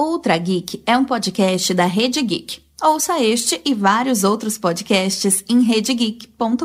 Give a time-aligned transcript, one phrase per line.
[0.00, 2.62] Ultra Geek é um podcast da Rede Geek.
[2.82, 6.64] Ouça este e vários outros podcasts em redegeek.com.br.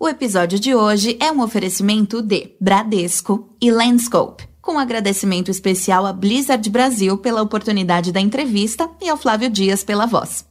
[0.00, 6.12] O episódio de hoje é um oferecimento de Bradesco e Landscope, com agradecimento especial a
[6.12, 10.44] Blizzard Brasil pela oportunidade da entrevista e ao Flávio Dias pela voz.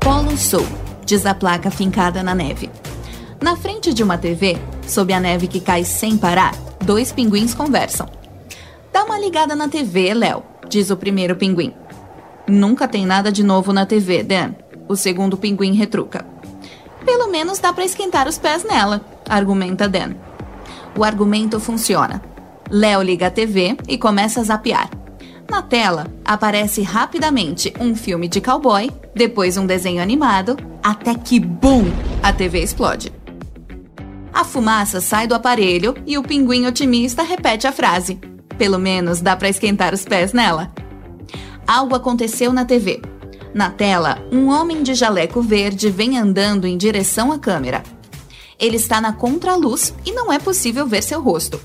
[0.00, 0.66] Polo Sul,
[1.04, 2.70] diz a placa fincada na neve.
[3.42, 4.58] Na frente de uma TV,
[4.90, 6.54] sob a neve que cai sem parar,
[6.84, 8.08] dois pinguins conversam.
[8.92, 11.72] Dá uma ligada na TV, Léo, diz o primeiro pinguim.
[12.48, 14.54] Nunca tem nada de novo na TV, Dan.
[14.88, 16.26] O segundo pinguim retruca.
[17.04, 20.14] Pelo menos dá para esquentar os pés nela, argumenta Dan.
[20.98, 22.20] O argumento funciona.
[22.68, 24.90] Léo liga a TV e começa a zapear.
[25.48, 31.84] Na tela, aparece rapidamente um filme de cowboy, depois um desenho animado, até que BUM!
[32.22, 33.19] A TV explode.
[34.32, 38.20] A fumaça sai do aparelho e o pinguim otimista repete a frase:
[38.56, 40.72] Pelo menos dá para esquentar os pés nela.
[41.66, 43.02] Algo aconteceu na TV.
[43.52, 47.82] Na tela, um homem de jaleco verde vem andando em direção à câmera.
[48.58, 51.60] Ele está na contraluz e não é possível ver seu rosto.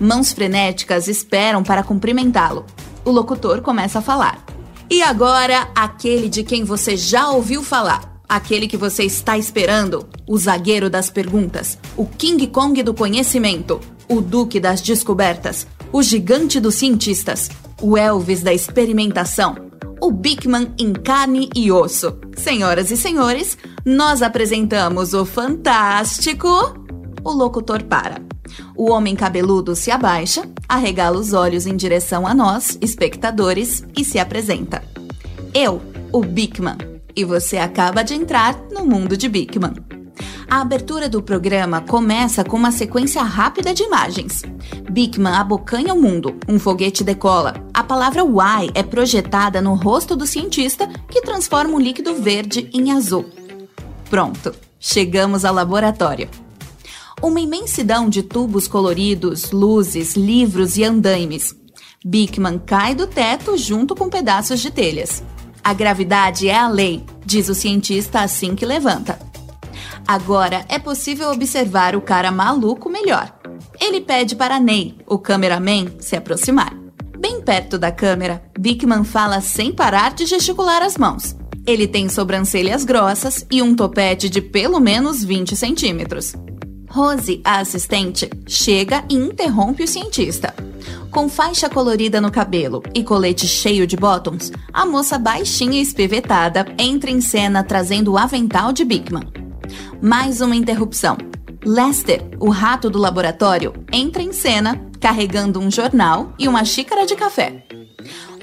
[0.00, 2.64] Mãos frenéticas esperam para cumprimentá-lo.
[3.04, 4.44] O locutor começa a falar.
[4.88, 8.15] E agora, aquele de quem você já ouviu falar.
[8.28, 14.20] Aquele que você está esperando, o zagueiro das perguntas, o King Kong do conhecimento, o
[14.20, 17.48] Duque das descobertas, o gigante dos cientistas,
[17.80, 19.54] o Elvis da experimentação,
[20.00, 22.18] o Bigman em carne e osso.
[22.36, 26.48] Senhoras e senhores, nós apresentamos o fantástico.
[27.22, 28.20] O locutor para.
[28.76, 34.18] O homem cabeludo se abaixa, arregala os olhos em direção a nós, espectadores, e se
[34.18, 34.82] apresenta.
[35.54, 35.80] Eu,
[36.12, 39.74] o Bigman e você acaba de entrar no mundo de Bigman.
[40.48, 44.42] A abertura do programa começa com uma sequência rápida de imagens.
[44.90, 47.54] Bigman abocanha o mundo, um foguete decola.
[47.74, 52.92] A palavra Y é projetada no rosto do cientista, que transforma um líquido verde em
[52.92, 53.26] azul.
[54.08, 56.28] Pronto, chegamos ao laboratório.
[57.20, 61.56] Uma imensidão de tubos coloridos, luzes, livros e andaimes.
[62.04, 65.24] Bigman cai do teto junto com pedaços de telhas.
[65.66, 69.18] A gravidade é a lei, diz o cientista assim que levanta.
[70.06, 73.36] Agora é possível observar o cara maluco melhor.
[73.80, 76.72] Ele pede para Ney, o cameraman, se aproximar.
[77.18, 81.34] Bem perto da câmera, Bickman fala sem parar de gesticular as mãos.
[81.66, 86.36] Ele tem sobrancelhas grossas e um topete de pelo menos 20 centímetros.
[86.88, 90.54] Rose, a assistente, chega e interrompe o cientista.
[91.16, 96.66] Com faixa colorida no cabelo e colete cheio de bottoms, a moça baixinha e espivetada
[96.78, 99.22] entra em cena trazendo o avental de Bigman.
[99.98, 101.16] Mais uma interrupção.
[101.64, 107.16] Lester, o rato do laboratório, entra em cena carregando um jornal e uma xícara de
[107.16, 107.64] café.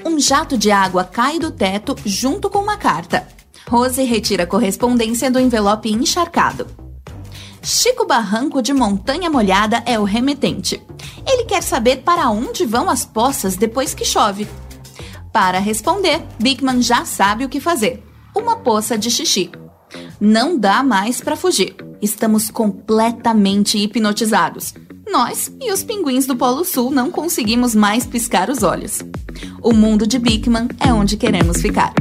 [0.04, 3.24] Um jato de água cai do teto junto com uma carta.
[3.68, 6.66] Rose retira a correspondência do envelope encharcado.
[7.64, 10.82] Chico Barranco de Montanha Molhada é o remetente.
[11.26, 14.46] Ele quer saber para onde vão as poças depois que chove.
[15.32, 18.04] Para responder, Bigman já sabe o que fazer:
[18.36, 19.50] uma poça de xixi.
[20.20, 21.74] Não dá mais para fugir.
[22.02, 24.74] Estamos completamente hipnotizados.
[25.10, 29.00] Nós e os pinguins do Polo Sul não conseguimos mais piscar os olhos.
[29.62, 31.94] O mundo de Bigman é onde queremos ficar.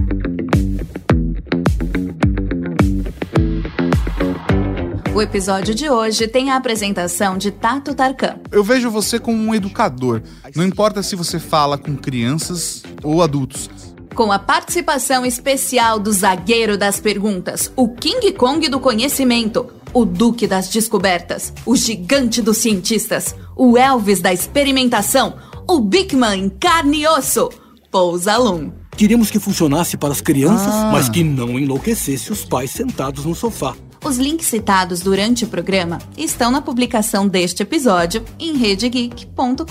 [5.14, 8.40] O episódio de hoje tem a apresentação de Tato Tarkan.
[8.52, 10.24] Eu vejo você como um educador.
[10.56, 13.70] Não importa se você fala com crianças ou adultos.
[14.16, 20.48] Com a participação especial do zagueiro das perguntas, o King Kong do conhecimento, o Duque
[20.48, 25.36] das descobertas, o gigante dos cientistas, o Elvis da experimentação,
[25.70, 27.52] o Bigman em carne e osso,
[27.92, 28.72] Pousa Lum.
[28.98, 30.90] Queríamos que funcionasse para as crianças, ah.
[30.92, 33.76] mas que não enlouquecesse os pais sentados no sofá.
[34.04, 39.66] Os links citados durante o programa estão na publicação deste episódio em redegeek.com.br.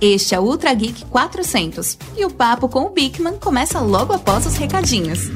[0.00, 4.46] Este é o Ultra Geek 400 e o papo com o Bigman começa logo após
[4.46, 5.28] os recadinhos.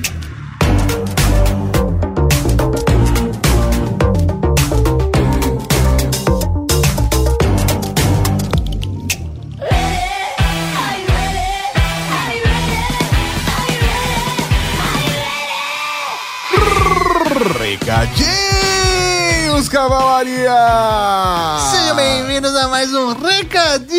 [18.00, 18.39] Recadinhos,
[19.70, 20.50] Cavalaria!
[21.70, 23.92] Sejam bem-vindos a mais um Recadinhos!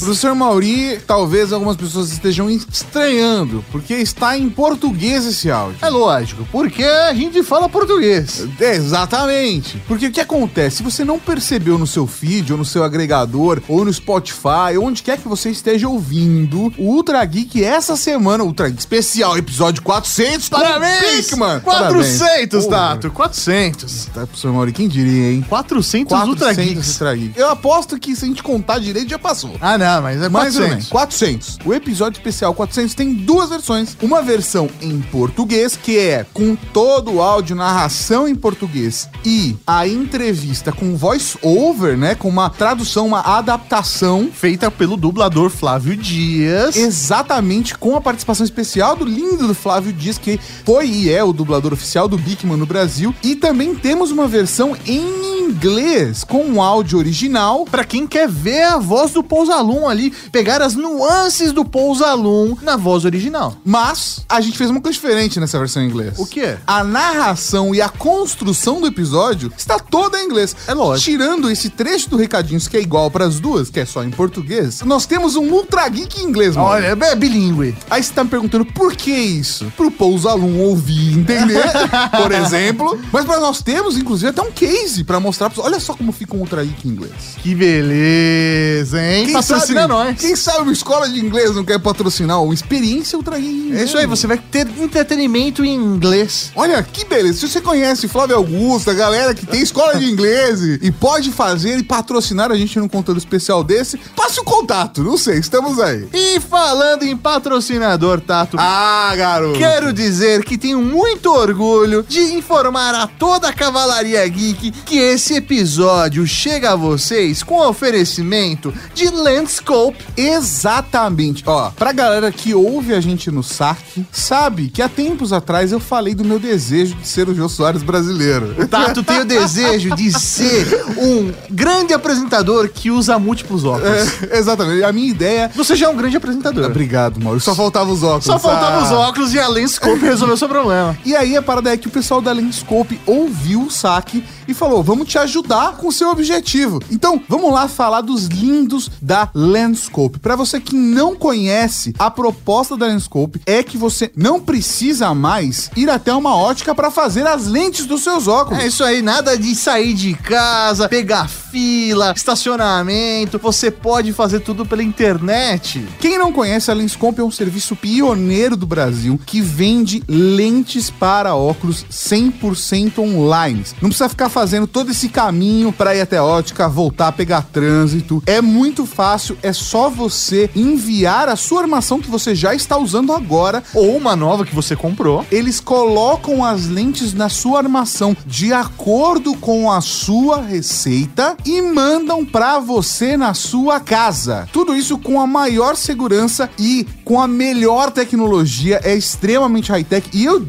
[0.00, 5.78] Professor Mauri, talvez algumas pessoas estejam estranhando, porque está em português esse áudio.
[5.80, 8.46] É lógico, porque a gente fala português.
[8.60, 9.82] É, exatamente.
[9.88, 10.76] Porque o que acontece?
[10.76, 15.02] Se você não percebeu no seu feed, ou no seu agregador, ou no Spotify, onde
[15.02, 20.50] quer que você esteja ouvindo, o Ultra Geek essa semana, Ultra Geek especial, episódio 400,
[20.50, 21.28] Parabéns!
[21.28, 21.60] Pickman!
[21.60, 22.76] 400, Porra.
[22.76, 23.10] Tato!
[23.10, 24.17] 400!
[24.18, 25.44] Tá, professor Mauri, quem diria, hein?
[25.48, 26.88] 400, 400 Ultra Geeks.
[26.90, 27.38] Ultra Geek.
[27.38, 29.52] Eu aposto que se a gente contar direito já passou.
[29.60, 30.68] Ah, não, mas é Mais ou 400.
[30.68, 30.88] menos.
[30.88, 31.58] 400.
[31.64, 33.96] O episódio especial 400 tem duas versões.
[34.02, 39.86] Uma versão em português, que é com todo o áudio, narração em português e a
[39.86, 42.16] entrevista com voice over, né?
[42.16, 44.30] Com uma tradução, uma adaptação.
[44.32, 46.74] Feita pelo dublador Flávio Dias.
[46.76, 51.32] Exatamente com a participação especial do lindo do Flávio Dias, que foi e é o
[51.32, 53.14] dublador oficial do Bigman no Brasil.
[53.22, 57.64] E também temos uma versão em inglês, com um áudio original.
[57.64, 62.76] Pra quem quer ver a voz do Pousalum ali, pegar as nuances do Pousalum na
[62.76, 63.56] voz original.
[63.64, 66.18] Mas a gente fez uma coisa diferente nessa versão em inglês.
[66.18, 66.56] O quê?
[66.66, 70.54] A narração e a construção do episódio está toda em inglês.
[70.66, 71.10] É lógico.
[71.10, 74.10] Tirando esse trecho do Recadinhos que é igual para as duas, que é só em
[74.10, 76.68] português, nós temos um Ultra Geek em inglês, mano.
[76.68, 77.76] Olha, é bilíngue.
[77.88, 79.72] Aí você tá me perguntando por que isso?
[79.76, 81.62] Pro Pousalum ouvir e entender,
[82.20, 82.98] por exemplo.
[83.12, 86.36] Mas para nós temos, inclusive, até um case para mostrar pra Olha só como fica
[86.36, 87.12] um Ultra Geek em inglês.
[87.42, 89.32] Que beleza, hein?
[89.32, 90.20] Patrocina sabe, nós.
[90.20, 93.80] Quem sabe uma escola de inglês não quer patrocinar uma experiência Ultra Geek em inglês?
[93.80, 96.50] É isso aí, você vai ter entretenimento em inglês.
[96.54, 97.38] Olha que beleza.
[97.40, 101.30] Se você conhece Flávio Augusto, a galera que tem escola de inglês e, e pode
[101.30, 105.02] fazer e patrocinar a gente num conteúdo especial desse, passe o contato.
[105.02, 106.08] Não sei, estamos aí.
[106.12, 109.58] E falando em patrocinador, Tato, Ah, garoto.
[109.58, 115.27] Quero dizer que tenho muito orgulho de informar a toda a Cavalaria Geek que esse
[115.34, 120.04] episódio chega a vocês com oferecimento de Landscope.
[120.16, 121.42] Exatamente.
[121.46, 125.80] Ó, pra galera que ouve a gente no saque, sabe que há tempos atrás eu
[125.80, 128.66] falei do meu desejo de ser o Jô Soares brasileiro.
[128.68, 133.88] Tato tem o desejo de ser um grande apresentador que usa múltiplos óculos.
[134.30, 134.82] É, exatamente.
[134.84, 135.50] A minha ideia.
[135.54, 136.64] Você já é um grande apresentador.
[136.66, 137.40] Obrigado, Mauro.
[137.40, 138.24] Só faltava os óculos.
[138.24, 138.98] Só faltavam os Ah.
[138.98, 140.96] óculos e a Landscope resolveu seu problema.
[141.04, 144.82] E aí a parada é que o pessoal da Lenscope ouviu o saque e falou:
[144.82, 146.80] vamos te ajudar com o seu objetivo.
[146.90, 150.18] Então, vamos lá falar dos lindos da Lenscope.
[150.18, 155.70] Para você que não conhece, a proposta da Lenscope é que você não precisa mais
[155.76, 158.62] ir até uma ótica para fazer as lentes dos seus óculos.
[158.62, 163.38] É isso aí, nada de sair de casa, pegar fila, estacionamento.
[163.38, 165.86] Você pode fazer tudo pela internet.
[166.00, 171.34] Quem não conhece, a Lenscope é um serviço pioneiro do Brasil que vende lentes para
[171.34, 173.64] óculos 100% online.
[173.80, 178.22] Não precisa ficar fazendo todo esse caminho para ir até a ótica, voltar, pegar trânsito.
[178.24, 183.12] É muito fácil, é só você enviar a sua armação que você já está usando
[183.12, 183.64] agora.
[183.74, 185.26] Ou uma nova que você comprou.
[185.28, 192.24] Eles colocam as lentes na sua armação de acordo com a sua receita e mandam
[192.24, 194.48] para você na sua casa.
[194.52, 198.82] Tudo isso com a maior segurança e com a melhor tecnologia.
[198.84, 200.10] É extremamente high-tech.
[200.12, 200.44] E eu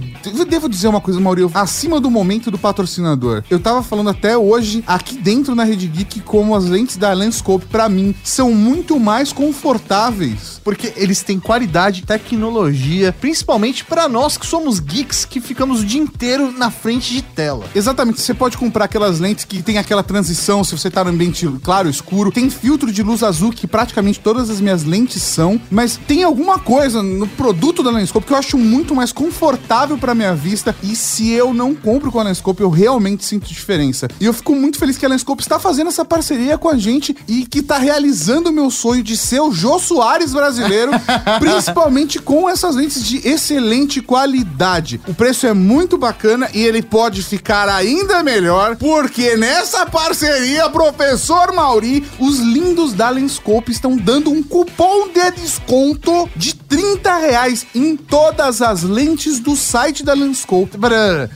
[0.46, 3.46] devo dizer uma coisa, Maurício, acima do momento do patrocinador.
[3.50, 7.66] Eu tava falando até hoje aqui dentro na Rede Geek como as lentes da Lenscope
[7.68, 10.60] para mim são muito mais confortáveis.
[10.62, 16.02] Porque eles têm qualidade, tecnologia, principalmente pra nós que somos geeks que ficamos o dia
[16.02, 17.66] inteiro na frente de tela.
[17.74, 21.48] Exatamente, você pode comprar aquelas lentes que tem aquela transição se você tá no ambiente
[21.64, 22.34] claro, escuro.
[22.34, 26.60] Tem filtro de luz azul que praticamente todas as minhas lentes são, mas tem alguma
[26.60, 30.96] coisa no produto da Lenscope que eu acho muito mais confortável pra minha vista e
[30.96, 34.08] se eu não compro com a Lenscope, eu realmente sinto diferença.
[34.20, 37.16] E eu fico muito feliz que a Lenscope está fazendo essa parceria com a gente
[37.28, 40.92] e que tá realizando o meu sonho de ser o Jô Soares brasileiro,
[41.40, 45.00] principalmente com essas lentes de excelente qualidade.
[45.08, 51.54] O preço é muito bacana e ele pode ficar ainda melhor, porque nessa parceria, professor
[51.54, 57.98] Mauri, os lindos da Lenscope estão dando um cupom de desconto de 30 reais em
[57.98, 60.78] todas as lentes do site da Lenscope.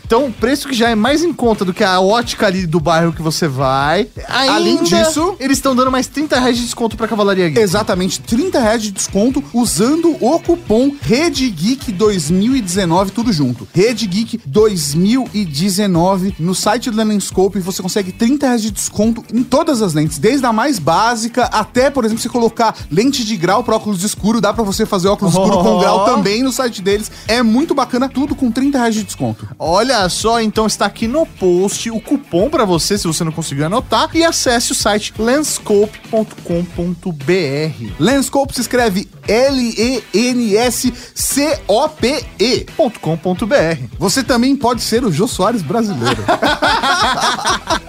[0.06, 2.80] Então, o preço que já é mais em conta do que a ótica ali do
[2.80, 4.08] bairro que você vai.
[4.30, 7.60] Ainda, Além disso- eles estão dando mais 30 reais de desconto pra Cavalaria Geek.
[7.60, 13.68] Exatamente, 30 reais de desconto usando o cupom Rede Geek 2019, tudo junto.
[13.74, 19.82] Rede Geek 2019 no site da Lenscope você consegue 30 reais de desconto em todas
[19.82, 23.76] as lentes, desde a mais básica até, por exemplo, você colocar lente de grau para
[23.76, 25.80] óculos escuro, dá para você fazer óculos escuro com Oh.
[25.80, 27.10] grau também no site deles.
[27.28, 29.48] É muito bacana, tudo com 30 reais de desconto.
[29.58, 33.66] Olha só, então está aqui no post o cupom para você, se você não conseguiu
[33.66, 37.94] anotar, e acesse o site lenscope.com.br.
[38.00, 39.08] Lenscope se escreve
[41.34, 42.66] L-E-N-S-C-O-P-E.
[43.02, 43.84] .com.br.
[43.98, 46.24] Você também pode ser o Jô Soares brasileiro.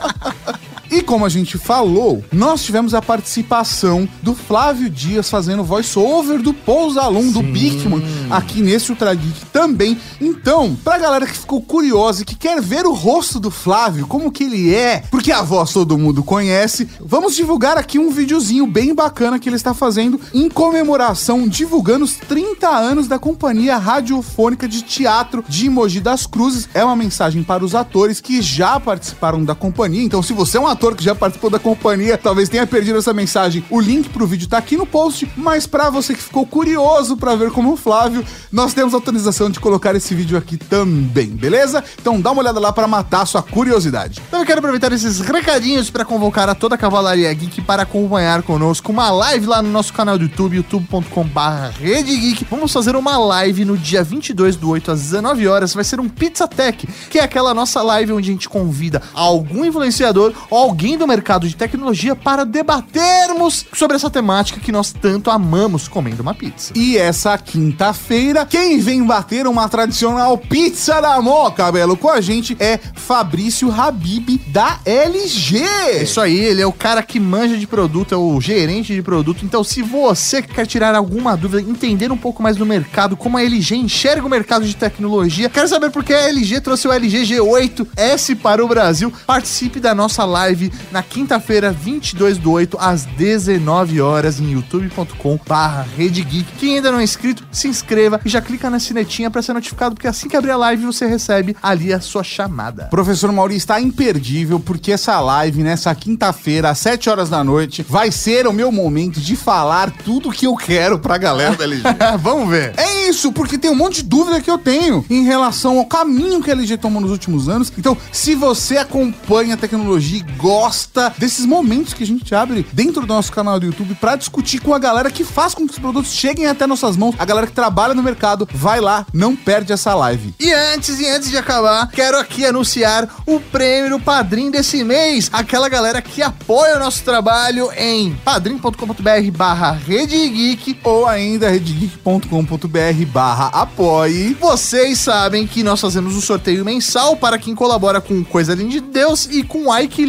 [0.94, 6.54] E como a gente falou, nós tivemos a participação do Flávio Dias fazendo voice-over do
[6.54, 9.98] Pousalum, do Bigman, aqui nesse Ultra Geek também.
[10.20, 14.30] Então, pra galera que ficou curiosa e que quer ver o rosto do Flávio, como
[14.30, 18.94] que ele é, porque a voz todo mundo conhece, vamos divulgar aqui um videozinho bem
[18.94, 24.82] bacana que ele está fazendo em comemoração, divulgando os 30 anos da Companhia Radiofônica de
[24.82, 26.68] Teatro de Mogi das Cruzes.
[26.72, 30.04] É uma mensagem para os atores que já participaram da companhia.
[30.04, 33.14] Então, se você é um ator que já participou da companhia, talvez tenha perdido essa
[33.14, 33.64] mensagem.
[33.70, 37.36] O link pro vídeo tá aqui no post, mas para você que ficou curioso para
[37.36, 41.82] ver como o Flávio, nós temos autorização de colocar esse vídeo aqui também, beleza?
[42.00, 44.20] Então dá uma olhada lá para matar a sua curiosidade.
[44.28, 48.42] Então eu quero aproveitar esses recadinhos para convocar a toda a Cavalaria Geek para acompanhar
[48.42, 52.50] conosco uma live lá no nosso canal do YouTube, youtube.com.br.
[52.50, 55.72] Vamos fazer uma live no dia 22 do 8 às 19 horas.
[55.72, 59.64] Vai ser um Pizza Tech, que é aquela nossa live onde a gente convida algum
[59.64, 65.30] influenciador ou alguém do mercado de tecnologia para debatermos sobre essa temática que nós tanto
[65.30, 66.72] amamos comendo uma pizza.
[66.74, 72.56] E essa quinta-feira, quem vem bater uma tradicional pizza da Moca, Belo, com a gente
[72.58, 75.62] é Fabrício Habib, da LG.
[75.62, 79.00] É isso aí, ele é o cara que manja de produto, é o gerente de
[79.00, 79.44] produto.
[79.44, 83.44] Então, se você quer tirar alguma dúvida, entender um pouco mais do mercado, como a
[83.44, 87.22] LG enxerga o mercado de tecnologia, quer saber por que a LG trouxe o LG
[87.22, 90.53] G8S para o Brasil, participe da nossa live
[90.90, 96.44] na quinta-feira, 22 do 8, às 19 horas, em youtube.com/barra Geek.
[96.58, 99.94] Quem ainda não é inscrito, se inscreva e já clica na sinetinha para ser notificado,
[99.94, 102.84] porque assim que abrir a live, você recebe ali a sua chamada.
[102.84, 108.10] Professor Mauri está imperdível porque essa live nessa quinta-feira às 7 horas da noite vai
[108.10, 111.82] ser o meu momento de falar tudo que eu quero pra galera da LG.
[112.20, 112.74] Vamos ver.
[112.76, 116.42] É isso, porque tem um monte de dúvida que eu tenho em relação ao caminho
[116.42, 117.72] que a LG tomou nos últimos anos.
[117.76, 123.00] Então, se você acompanha a tecnologia e gosta desses momentos que a gente abre dentro
[123.00, 125.78] do nosso canal do YouTube pra discutir com a galera que faz com que os
[125.78, 129.72] produtos cheguem até nossas mãos, a galera que trabalha no mercado, vai lá, não perde
[129.72, 130.34] essa live.
[130.38, 135.30] E antes e antes de acabar, quero aqui anunciar o prêmio Padrim desse mês.
[135.32, 140.78] Aquela galera que apoia o nosso trabalho em padrim.com.br barra Rede Geek.
[140.84, 144.34] Ou ainda redgeek.com.br barra apoie.
[144.34, 148.80] Vocês sabem que nós fazemos um sorteio mensal para quem colabora com Coisa Linda de
[148.80, 150.04] Deus e com Ike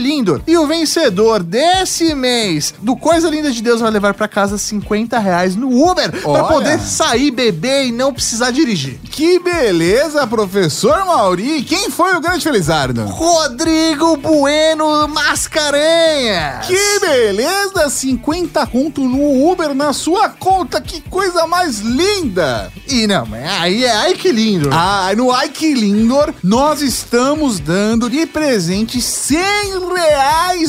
[0.47, 5.17] E o vencedor desse mês do Coisa Linda de Deus vai levar para casa 50
[5.19, 8.99] reais no Uber para poder sair, beber e não precisar dirigir.
[9.11, 11.63] Que beleza, professor Mauri.
[11.63, 13.05] Quem foi o grande Felizardo?
[13.05, 16.65] Rodrigo Bueno Mascarenhas.
[16.65, 22.71] Que beleza, 50 conto no Uber na sua conta, que coisa mais linda!
[22.87, 24.69] E não, mas aí é ai que lindo.
[24.71, 29.39] Ah, no Ike Lindor, nós estamos dando de presente 100
[29.93, 30.14] reais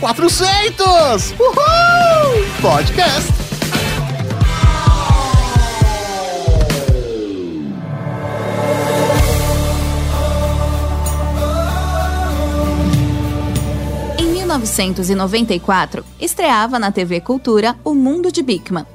[0.00, 1.34] 400!
[1.38, 2.46] Uhul!
[2.60, 3.41] Podcast.
[14.58, 18.86] 1994, estreava na TV Cultura O Mundo de Bickman.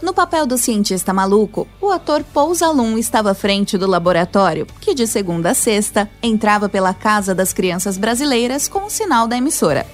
[0.00, 4.94] No papel do cientista maluco, o ator Paul Zalum estava à frente do laboratório, que
[4.94, 9.86] de segunda a sexta entrava pela casa das crianças brasileiras com o sinal da emissora.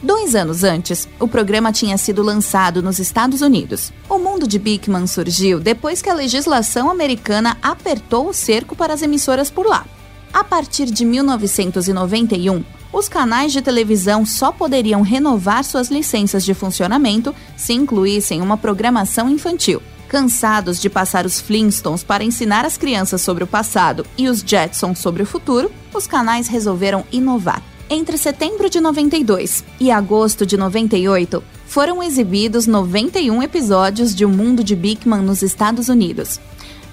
[0.00, 3.92] Dois anos antes, o programa tinha sido lançado nos Estados Unidos.
[4.08, 9.02] O mundo de Bickman surgiu depois que a legislação americana apertou o cerco para as
[9.02, 9.84] emissoras por lá.
[10.32, 17.34] A partir de 1991, os canais de televisão só poderiam renovar suas licenças de funcionamento
[17.56, 19.82] se incluíssem uma programação infantil.
[20.08, 24.98] Cansados de passar os Flintstones para ensinar as crianças sobre o passado e os Jetsons
[24.98, 27.62] sobre o futuro, os canais resolveram inovar.
[27.90, 34.64] Entre setembro de 92 e agosto de 98, foram exibidos 91 episódios de O Mundo
[34.64, 36.40] de Bigman nos Estados Unidos.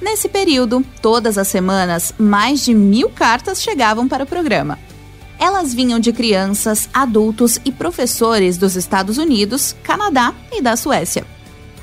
[0.02, 4.78] Nesse período, todas as semanas, mais de mil cartas chegavam para o programa.
[5.40, 11.26] Elas vinham de crianças, adultos e professores dos Estados Unidos, Canadá e da Suécia.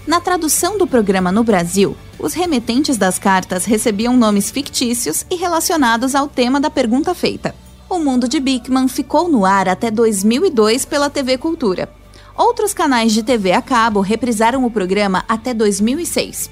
[0.06, 6.14] Na tradução do programa no Brasil, os remetentes das cartas recebiam nomes fictícios e relacionados
[6.14, 7.54] ao tema da pergunta feita.
[7.88, 11.92] O Mundo de Bickman ficou no ar até 2002 pela TV Cultura.
[12.34, 16.50] Outros canais de TV a cabo reprisaram o programa até 2006.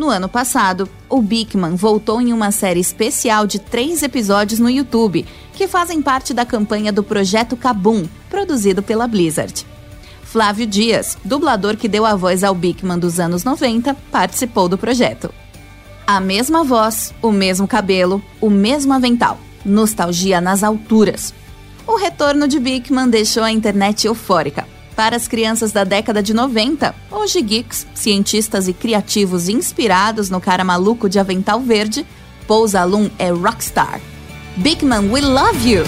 [0.00, 5.26] No ano passado, o Bickman voltou em uma série especial de três episódios no YouTube,
[5.52, 9.66] que fazem parte da campanha do Projeto Kabum, produzido pela Blizzard.
[10.22, 15.30] Flávio Dias, dublador que deu a voz ao Bickman dos anos 90, participou do projeto.
[16.06, 19.38] A mesma voz, o mesmo cabelo, o mesmo avental.
[19.66, 21.34] Nostalgia nas alturas.
[21.86, 24.66] O retorno de Bickman deixou a internet eufórica.
[25.00, 30.62] Para as crianças da década de 90, hoje geeks, cientistas e criativos inspirados no cara
[30.62, 32.04] maluco de avental verde,
[32.46, 33.98] Paul Alum é rockstar.
[34.58, 35.84] Bickman, we love you!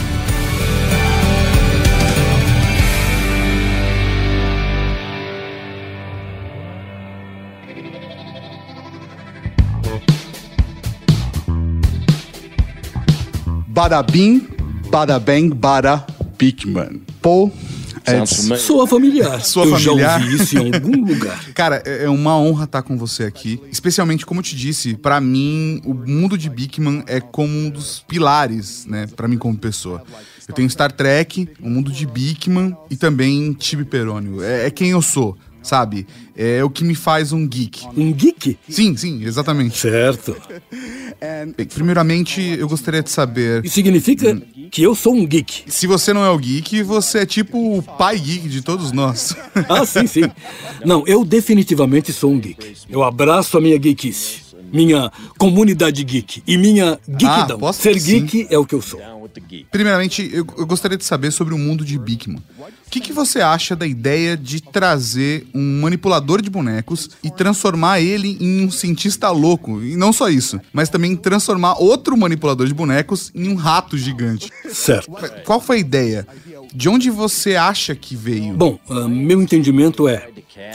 [13.69, 14.49] Badabim,
[14.91, 16.07] badabang, bada
[16.39, 17.03] Bigman.
[17.21, 17.53] Paul
[18.07, 18.57] Edson.
[18.57, 19.45] Soa familiar.
[19.45, 20.21] Soa eu familiar.
[20.21, 21.45] já ouvi isso em algum lugar.
[21.55, 23.61] Cara, é é uma honra estar com você aqui.
[23.71, 28.05] Especialmente, como eu te disse, pra mim, o mundo de Bickman é como um dos
[28.09, 29.07] pilares, né?
[29.15, 30.03] Pra mim, como pessoa.
[30.49, 34.43] Eu tenho Star Trek, o mundo de Bickman e também Tibi Perônio.
[34.43, 36.07] É, é quem eu sou, sabe?
[36.37, 37.87] É o que me faz um geek.
[37.97, 38.59] Um geek?
[38.69, 39.79] Sim, sim, exatamente.
[39.79, 40.37] Certo.
[41.57, 43.65] Bem, primeiramente, eu gostaria de saber.
[43.65, 44.41] Isso significa
[44.71, 45.65] que eu sou um geek.
[45.69, 49.37] Se você não é o geek, você é tipo o pai geek de todos nós.
[49.69, 50.23] Ah, sim, sim.
[50.85, 52.75] Não, eu definitivamente sou um geek.
[52.89, 54.52] Eu abraço a minha geekice.
[54.73, 57.67] Minha comunidade geek e minha geekdom.
[57.67, 58.25] Ah, Ser sim.
[58.25, 59.01] geek é o que eu sou.
[59.71, 62.43] Primeiramente, eu, eu gostaria de saber sobre o mundo de Bickman.
[62.59, 68.01] O que, que você acha da ideia de trazer um manipulador de bonecos e transformar
[68.01, 69.83] ele em um cientista louco?
[69.83, 74.51] E não só isso, mas também transformar outro manipulador de bonecos em um rato gigante.
[74.71, 75.11] Certo.
[75.45, 76.27] Qual foi a ideia?
[76.75, 78.55] De onde você acha que veio?
[78.55, 80.29] Bom, ah, meu entendimento é.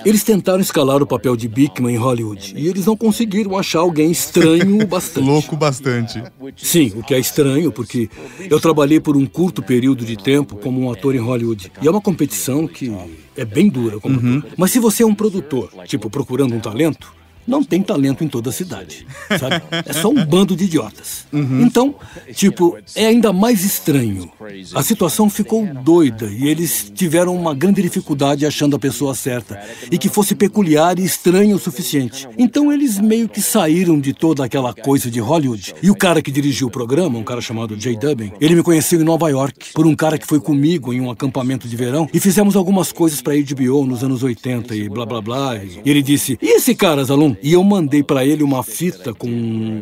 [0.06, 4.12] Eles tentaram escalar o papel de Bickman em Hollywood e eles não conseguiram achar alguém
[4.12, 5.26] estranho o bastante.
[5.26, 6.24] Louco bastante.
[6.56, 8.10] Sim, o que é estranho, porque
[8.50, 11.72] eu trabalhei por um curto período de tempo como um ator em Hollywood.
[11.82, 12.92] E é uma competição que
[13.36, 14.52] é bem dura como ator.
[14.58, 17.14] Mas se você é um produtor, tipo, procurando um talento,
[17.48, 19.08] não tem talento em toda a cidade,
[19.40, 19.62] sabe?
[19.86, 21.26] É só um bando de idiotas.
[21.32, 21.96] Então,
[22.34, 24.30] tipo, é ainda mais estranho.
[24.76, 29.60] A situação ficou doida e eles tiveram uma grande dificuldade achando a pessoa certa
[29.92, 32.28] e que fosse peculiar e estranha o suficiente.
[32.38, 35.74] Então eles meio que saíram de toda aquela coisa de Hollywood.
[35.82, 39.00] E o cara que dirigiu o programa, um cara chamado Jay Dubin, ele me conheceu
[39.00, 42.20] em Nova York por um cara que foi comigo em um acampamento de verão e
[42.20, 45.56] fizemos algumas coisas pra HBO nos anos 80 e blá blá blá.
[45.58, 49.28] E ele disse: "E esse cara, Zalum?" E eu mandei pra ele uma fita com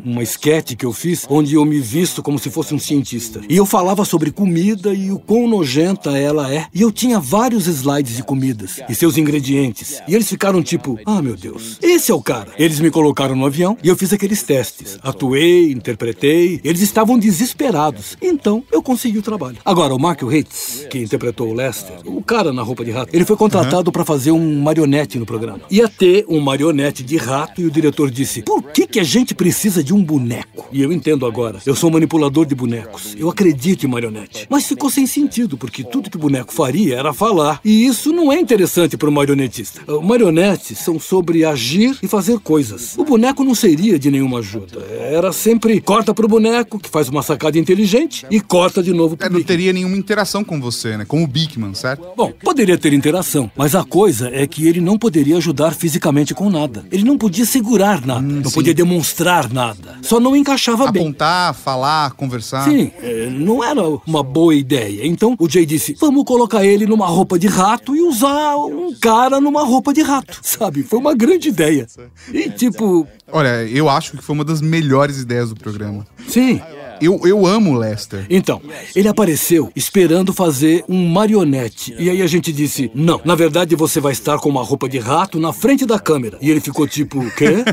[0.03, 3.41] uma esquete que eu fiz, onde eu me visto como se fosse um cientista.
[3.49, 6.67] E eu falava sobre comida e o quão nojenta ela é.
[6.73, 10.01] E eu tinha vários slides de comidas e seus ingredientes.
[10.07, 12.51] E eles ficaram tipo, ah meu Deus, esse é o cara.
[12.57, 14.97] Eles me colocaram no avião e eu fiz aqueles testes.
[15.01, 16.59] Atuei, interpretei.
[16.63, 18.17] Eles estavam desesperados.
[18.21, 19.57] Então eu consegui o trabalho.
[19.63, 23.25] Agora, o Mark Hitz, que interpretou o Lester, o cara na roupa de rato, ele
[23.25, 25.61] foi contratado pra fazer um marionete no programa.
[25.69, 29.33] Ia ter um marionete de rato e o diretor disse: Por que, que a gente
[29.33, 30.65] precisa de um boneco?
[30.71, 31.59] E eu entendo agora.
[31.65, 33.15] Eu sou manipulador de bonecos.
[33.17, 34.47] Eu acredito em marionete.
[34.49, 37.59] Mas ficou sem sentido, porque tudo que o boneco faria era falar.
[37.63, 39.81] E isso não é interessante para o marionetista.
[39.91, 42.97] Uh, Marionetes são sobre agir e fazer coisas.
[42.97, 44.79] O boneco não seria de nenhuma ajuda.
[44.89, 49.25] Era sempre corta pro boneco, que faz uma sacada inteligente, e corta de novo pro
[49.27, 49.47] É, não Bigman.
[49.47, 51.05] teria nenhuma interação com você, né?
[51.05, 52.05] Com o Bickman, certo?
[52.15, 56.49] Bom, poderia ter interação, mas a coisa é que ele não poderia ajudar fisicamente com
[56.49, 56.85] nada.
[56.91, 59.97] Ele não podia segurar nada, não podia demonstrar nada.
[60.03, 61.01] Só não encaixava bem.
[61.01, 62.65] Apontar, falar, conversar.
[62.65, 65.07] Sim, é, não era uma boa ideia.
[65.07, 69.41] Então o Jay disse: vamos colocar ele numa roupa de rato e usar um cara
[69.41, 70.39] numa roupa de rato.
[70.43, 70.83] Sabe?
[70.83, 71.87] Foi uma grande ideia.
[72.31, 76.05] E tipo, Olha, eu acho que foi uma das melhores ideias do programa.
[76.27, 76.61] sim.
[77.01, 78.25] Eu, eu amo o Lester.
[78.29, 78.61] Então,
[78.95, 81.95] ele apareceu esperando fazer um marionete.
[81.97, 84.99] E aí a gente disse: Não, na verdade você vai estar com uma roupa de
[84.99, 86.37] rato na frente da câmera.
[86.41, 87.63] E ele ficou tipo: O quê?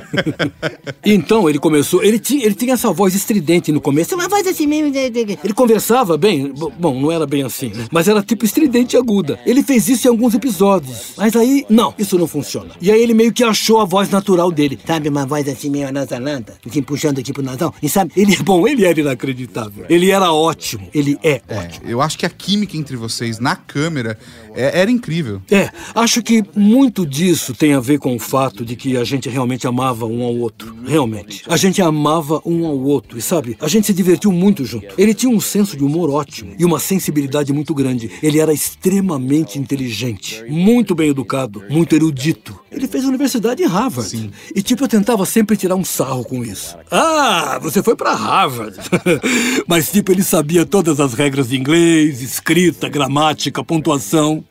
[1.05, 2.03] então ele começou.
[2.03, 4.15] Ele tinha, ele tinha essa voz estridente no começo.
[4.15, 4.93] Uma voz assim meio.
[4.93, 6.53] Ele conversava bem.
[6.79, 7.87] Bom, não era bem assim, né?
[7.91, 9.39] Mas era tipo estridente e aguda.
[9.47, 11.13] Ele fez isso em alguns episódios.
[11.17, 12.71] Mas aí, não, isso não funciona.
[12.81, 14.79] E aí ele meio que achou a voz natural dele.
[14.87, 17.75] Sabe, uma voz assim meio anasalada, assim puxando pro nasal.
[17.83, 19.87] E sabe, ele, bom, ele era inacreditável.
[19.89, 20.89] Ele era ótimo.
[20.93, 21.89] Ele é, É, ótimo.
[21.89, 24.19] eu acho que a química entre vocês na câmera
[24.55, 25.41] é- era incrível.
[25.51, 29.29] É, acho que muito disso tem a ver com o fato de que a gente
[29.29, 30.75] realmente amava um ao outro.
[30.85, 31.43] Realmente.
[31.49, 33.19] A gente amava um ao outro.
[33.19, 34.87] E sabe, a gente se divertiu muito junto.
[34.99, 38.11] Ele tinha um senso de humor ótimo e uma sensibilidade muito grande.
[38.23, 42.59] Ele era extremamente inteligente, muito bem educado, muito erudito.
[42.71, 44.31] Ele fez universidade em Harvard.
[44.55, 46.77] E tipo, eu tentava sempre tirar um sarro com isso.
[46.91, 48.77] Ah, você foi pra Harvard.
[49.67, 54.42] Mas tipo, ele sabia todas as regras de inglês, escrita, gramática, pontuação.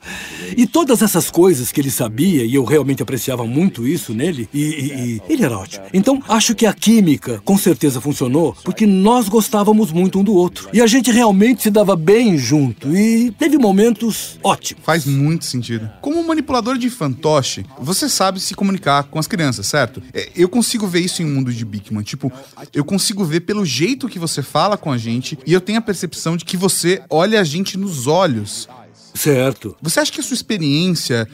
[0.58, 4.60] E todas essas coisas que ele sabia, e eu realmente apreciava muito isso nele, e,
[4.62, 5.86] e- e ele era ótimo.
[5.94, 10.70] Então, acho que a química com certeza funcionou, porque nós gostávamos muito um do outro.
[10.74, 14.84] E a gente realmente se dava bem junto, e teve momentos ótimos.
[14.84, 15.90] Faz muito sentido.
[16.02, 20.02] Como manipulador de fantoche, você sabe se comunicar com as crianças, certo?
[20.14, 22.04] É, Eu consigo ver isso em um mundo de Bigman.
[22.04, 22.32] Tipo,
[22.74, 25.82] eu consigo ver pelo jeito que você fala com a gente e eu tenho a
[25.82, 28.68] percepção de que você olha a gente nos olhos.
[29.14, 29.76] Certo.
[29.82, 31.28] Você acha que a sua experiência,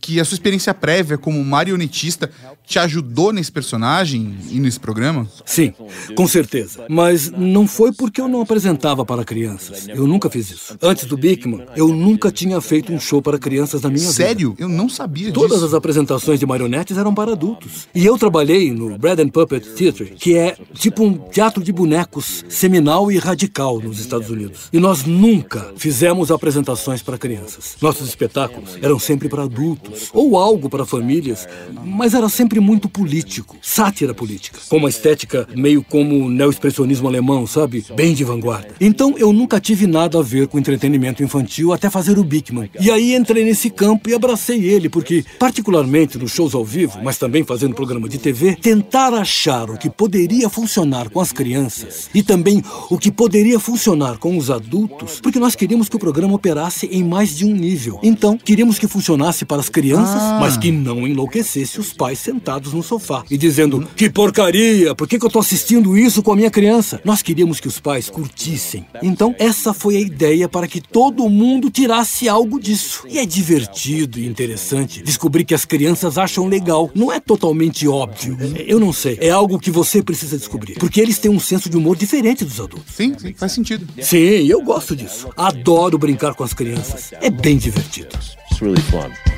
[0.00, 2.30] que a sua experiência prévia como marionetista
[2.66, 5.28] te ajudou nesse personagem e nesse programa?
[5.44, 5.72] Sim,
[6.14, 6.84] com certeza.
[6.88, 9.88] Mas não foi porque eu não apresentava para crianças.
[9.88, 10.76] Eu nunca fiz isso.
[10.80, 14.14] Antes do Bigman, eu nunca tinha feito um show para crianças na minha vida.
[14.14, 14.54] Sério?
[14.58, 15.66] Eu não sabia Todas disso.
[15.66, 17.88] as apresentações de marionetes eram para adultos.
[17.94, 22.44] E eu trabalhei no Bread and Puppet Theatre, que é tipo um teatro de bonecos
[22.48, 24.68] seminal e radical nos Estados Unidos.
[24.72, 27.76] E nós nunca fizemos apresentações para crianças.
[27.80, 31.48] Nossos espetáculos eram sempre para adultos, ou algo para famílias,
[31.84, 37.46] mas era sempre muito político, sátira política, com uma estética meio como o neo-expressionismo alemão,
[37.46, 37.84] sabe?
[37.96, 38.68] Bem de vanguarda.
[38.80, 42.70] Então eu nunca tive nada a ver com entretenimento infantil até fazer o Bigman.
[42.80, 47.18] E aí entrei nesse campo e abracei ele, porque, particularmente nos shows ao vivo, mas
[47.18, 52.22] também fazendo programa de TV, tentar achar o que poderia funcionar com as crianças e
[52.22, 56.86] também o que poderia funcionar com os adultos, porque nós queríamos que o programa operasse
[56.86, 57.98] em mais de um nível.
[58.02, 62.82] Então, queríamos que funcionasse para as crianças, mas que não enlouquecesse os pais sentados no
[62.82, 66.50] sofá e dizendo: Que porcaria, por que, que eu tô assistindo isso com a minha
[66.50, 67.00] criança?
[67.04, 68.86] Nós queríamos que os pais curtissem.
[69.02, 73.04] Então, essa foi a ideia para que todo mundo tirasse algo disso.
[73.08, 76.90] E é divertido e interessante descobrir que as crianças acham legal.
[76.94, 78.36] Não é totalmente óbvio.
[78.66, 79.18] Eu não sei.
[79.20, 80.74] É algo que você precisa descobrir.
[80.74, 82.94] Porque eles têm um senso de humor diferente dos adultos.
[82.94, 83.86] Sim, sim, faz sentido.
[84.02, 85.28] Sim, eu gosto disso.
[85.36, 87.12] Adoro brincar com as crianças.
[87.20, 88.16] É bem divertido.
[88.50, 89.29] It's really fun.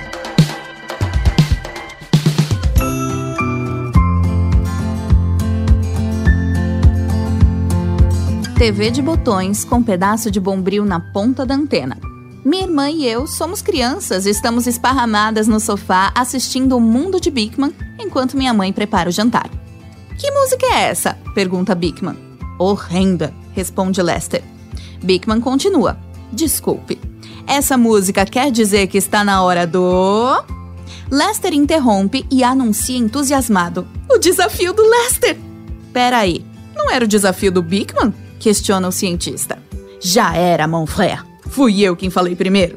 [8.63, 11.99] TV de botões com pedaço de bombril na ponta da antena.
[12.45, 17.29] Minha irmã e eu somos crianças e estamos esparramadas no sofá assistindo o mundo de
[17.29, 19.51] Bigman enquanto minha mãe prepara o jantar.
[20.17, 21.19] Que música é essa?
[21.35, 22.17] pergunta Bigman.
[22.57, 24.45] Horrenda, responde Lester.
[25.03, 25.99] Bigman continua.
[26.33, 27.01] Desculpe.
[27.49, 30.41] Essa música quer dizer que está na hora do.
[31.11, 35.37] Lester interrompe e anuncia entusiasmado: O desafio do Lester!
[35.93, 36.47] Peraí,
[36.77, 38.22] não era o desafio do Bigman?
[38.43, 39.63] Questiona o cientista.
[40.01, 41.23] Já era, mon frère.
[41.49, 42.77] Fui eu quem falei primeiro.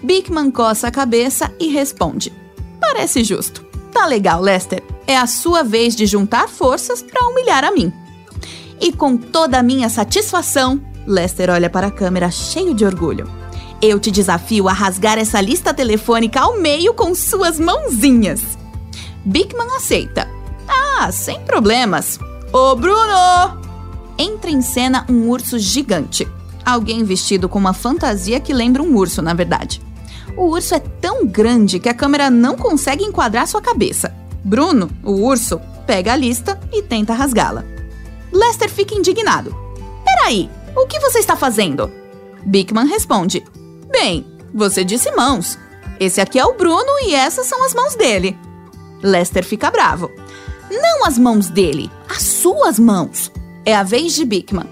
[0.00, 2.32] Bigman coça a cabeça e responde:
[2.80, 3.64] Parece justo.
[3.92, 4.84] Tá legal, Lester.
[5.04, 7.92] É a sua vez de juntar forças para humilhar a mim.
[8.80, 13.28] E com toda a minha satisfação, Lester olha para a câmera cheio de orgulho.
[13.82, 18.42] Eu te desafio a rasgar essa lista telefônica ao meio com suas mãozinhas.
[19.24, 20.28] Bigman aceita.
[20.68, 22.20] Ah, sem problemas.
[22.52, 23.63] Ô Bruno!
[24.18, 26.28] Entra em cena um urso gigante.
[26.64, 29.82] Alguém vestido com uma fantasia que lembra um urso, na verdade.
[30.36, 34.14] O urso é tão grande que a câmera não consegue enquadrar sua cabeça.
[34.42, 37.64] Bruno, o urso, pega a lista e tenta rasgá-la.
[38.32, 39.54] Lester fica indignado.
[40.04, 41.90] Peraí, o que você está fazendo?
[42.44, 43.44] Bigman responde:
[43.90, 45.58] Bem, você disse mãos.
[46.00, 48.36] Esse aqui é o Bruno e essas são as mãos dele.
[49.02, 50.10] Lester fica bravo.
[50.70, 53.30] Não as mãos dele, as suas mãos.
[53.64, 54.66] É a vez de Bigman.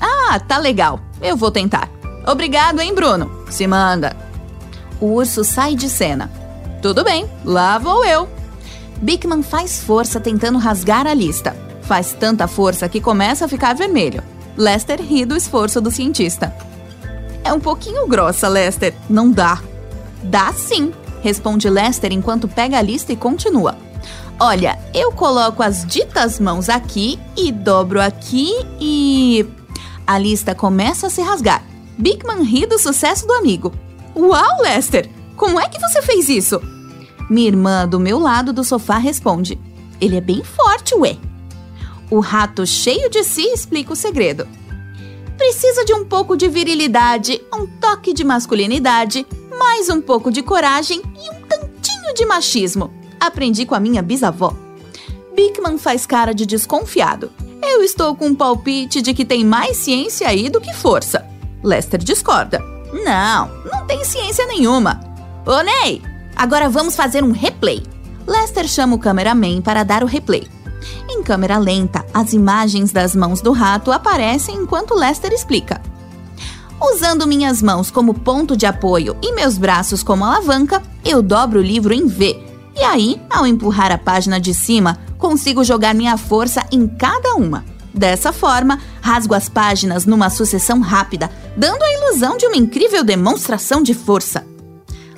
[0.00, 1.00] Ah, tá legal.
[1.20, 1.88] Eu vou tentar.
[2.26, 3.44] Obrigado, hein, Bruno?
[3.50, 4.16] Se manda.
[5.00, 6.30] O urso sai de cena.
[6.82, 8.28] Tudo bem, lá vou eu.
[9.00, 11.56] Bigman faz força tentando rasgar a lista.
[11.82, 14.22] Faz tanta força que começa a ficar vermelho.
[14.56, 16.54] Lester ri do esforço do cientista.
[17.42, 18.94] É um pouquinho grossa, Lester.
[19.08, 19.62] Não dá.
[20.22, 23.76] Dá sim, responde Lester enquanto pega a lista e continua.
[24.40, 29.44] Olha, eu coloco as ditas mãos aqui e dobro aqui e.
[30.06, 31.64] A lista começa a se rasgar.
[31.98, 33.72] Bigman ri do sucesso do amigo.
[34.14, 35.10] Uau, Lester!
[35.36, 36.60] Como é que você fez isso?
[37.28, 39.58] Minha irmã, do meu lado do sofá, responde:
[40.00, 41.16] Ele é bem forte, ué.
[42.08, 44.46] O rato, cheio de si, explica o segredo.
[45.36, 49.26] Precisa de um pouco de virilidade, um toque de masculinidade,
[49.58, 52.97] mais um pouco de coragem e um tantinho de machismo.
[53.20, 54.54] Aprendi com a minha bisavó.
[55.34, 57.30] Bickman faz cara de desconfiado.
[57.62, 61.26] Eu estou com um palpite de que tem mais ciência aí do que força.
[61.62, 62.62] Lester discorda.
[62.92, 65.00] Não, não tem ciência nenhuma.
[65.44, 66.02] Ô Ney,
[66.34, 67.82] agora vamos fazer um replay.
[68.26, 70.46] Lester chama o cameraman para dar o replay.
[71.08, 75.80] Em câmera lenta, as imagens das mãos do rato aparecem enquanto Lester explica.
[76.80, 81.62] Usando minhas mãos como ponto de apoio e meus braços como alavanca, eu dobro o
[81.62, 82.47] livro em V.
[82.78, 87.64] E aí, ao empurrar a página de cima, consigo jogar minha força em cada uma.
[87.92, 93.82] Dessa forma, rasgo as páginas numa sucessão rápida, dando a ilusão de uma incrível demonstração
[93.82, 94.46] de força.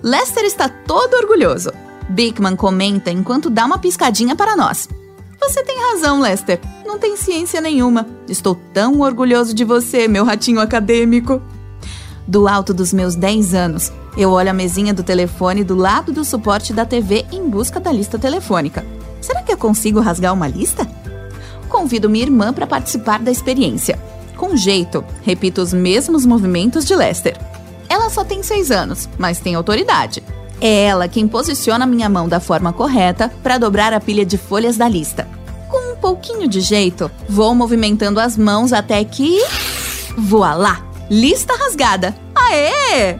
[0.02, 1.70] Lester está todo orgulhoso.
[2.08, 4.88] Bickman comenta enquanto dá uma piscadinha para nós.
[5.38, 6.58] Você tem razão, Lester.
[6.86, 8.06] Não tem ciência nenhuma.
[8.26, 11.42] Estou tão orgulhoso de você, meu ratinho acadêmico.
[12.26, 16.24] Do alto dos meus 10 anos, eu olho a mesinha do telefone do lado do
[16.24, 18.84] suporte da TV em busca da lista telefônica.
[19.20, 20.86] Será que eu consigo rasgar uma lista?
[21.68, 23.98] Convido minha irmã para participar da experiência.
[24.36, 27.36] Com jeito, repito os mesmos movimentos de Lester.
[27.88, 30.22] Ela só tem 6 anos, mas tem autoridade.
[30.60, 34.76] É ela quem posiciona minha mão da forma correta para dobrar a pilha de folhas
[34.76, 35.28] da lista.
[35.68, 39.38] Com um pouquinho de jeito, vou movimentando as mãos até que.
[40.16, 40.84] Voilá!
[41.08, 42.14] Lista rasgada!
[42.34, 43.18] Aê!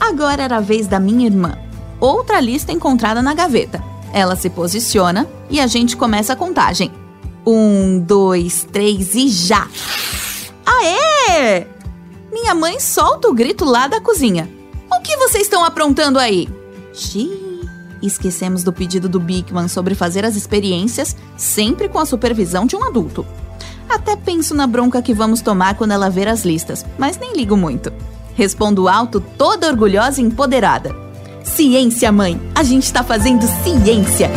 [0.00, 1.58] Agora era a vez da minha irmã.
[2.00, 3.82] Outra lista encontrada na gaveta.
[4.12, 6.90] Ela se posiciona e a gente começa a contagem.
[7.46, 9.66] Um, dois, três e já!
[10.64, 11.66] Aê!
[12.30, 14.48] Minha mãe solta o grito lá da cozinha.
[14.92, 16.48] O que vocês estão aprontando aí?
[16.92, 17.68] Xiii,
[18.02, 22.84] esquecemos do pedido do Bigman sobre fazer as experiências sempre com a supervisão de um
[22.84, 23.26] adulto.
[23.88, 27.56] Até penso na bronca que vamos tomar quando ela ver as listas, mas nem ligo
[27.56, 27.92] muito.
[28.38, 30.94] Respondo alto, toda orgulhosa e empoderada.
[31.42, 32.40] Ciência, mãe!
[32.54, 34.30] A gente tá fazendo ciência!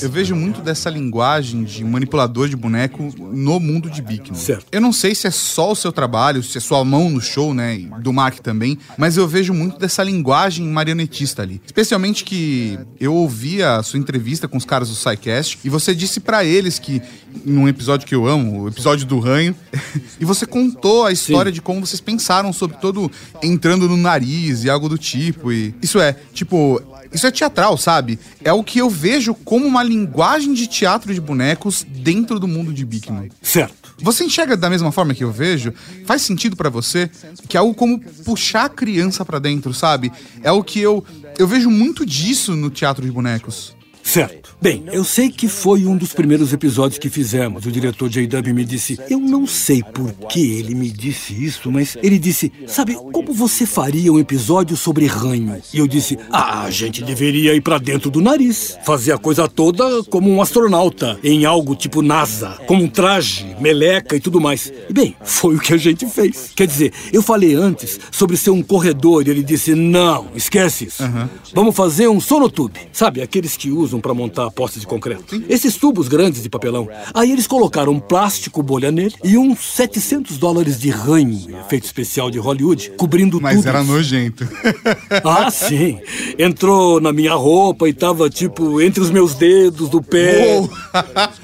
[0.00, 4.38] Eu vejo muito dessa linguagem de manipulador de boneco no mundo de Bikman.
[4.38, 4.66] Certo.
[4.70, 7.52] Eu não sei se é só o seu trabalho, se é sua mão no show,
[7.52, 11.60] né, e do Mark também, mas eu vejo muito dessa linguagem marionetista ali.
[11.64, 16.20] Especialmente que eu ouvi a sua entrevista com os caras do SciCast e você disse
[16.20, 17.02] para eles que,
[17.44, 19.54] num episódio que eu amo, o episódio do ranho,
[20.20, 21.54] e você contou a história Sim.
[21.54, 23.10] de como vocês pensaram sobre todo
[23.42, 25.52] entrando no nariz e algo do tipo.
[25.52, 26.80] E isso é, tipo,
[27.12, 28.18] isso é teatral, sabe?
[28.42, 32.72] É o que eu vejo como uma linguagem de teatro de bonecos dentro do mundo
[32.72, 33.30] de Bigman.
[33.42, 33.94] Certo.
[33.98, 35.72] Você enxerga da mesma forma que eu vejo?
[36.04, 37.10] Faz sentido pra você?
[37.48, 40.12] Que é algo como puxar a criança pra dentro, sabe?
[40.42, 41.04] É o que eu
[41.38, 43.74] eu vejo muito disso no teatro de bonecos.
[44.04, 44.54] Certo.
[44.60, 47.66] Bem, eu sei que foi um dos primeiros episódios que fizemos.
[47.66, 48.54] O diretor J.W.
[48.54, 48.98] me disse.
[49.10, 53.66] Eu não sei por que ele me disse isso, mas ele disse: Sabe, como você
[53.66, 55.60] faria um episódio sobre ranho?
[55.72, 58.78] E eu disse: Ah, a gente deveria ir pra dentro do nariz.
[58.84, 64.16] Fazer a coisa toda como um astronauta, em algo tipo NASA, com um traje, meleca
[64.16, 64.72] e tudo mais.
[64.88, 66.52] E bem, foi o que a gente fez.
[66.54, 71.02] Quer dizer, eu falei antes sobre ser um corredor e ele disse: Não, esquece isso.
[71.54, 72.80] Vamos fazer um sonotube.
[72.92, 75.42] Sabe, aqueles que usam pra montar postes de concreto.
[75.48, 76.88] Esses tubos grandes de papelão.
[77.12, 82.30] Aí eles colocaram um plástico bolha nele e uns 700 dólares de ranho, efeito especial
[82.30, 83.68] de Hollywood, cobrindo Mas tudo.
[83.68, 83.92] era isso.
[83.92, 84.48] nojento.
[85.24, 85.98] Ah, sim.
[86.38, 90.56] Entrou na minha roupa e tava, tipo, entre os meus dedos do pé.
[90.56, 90.70] Uou.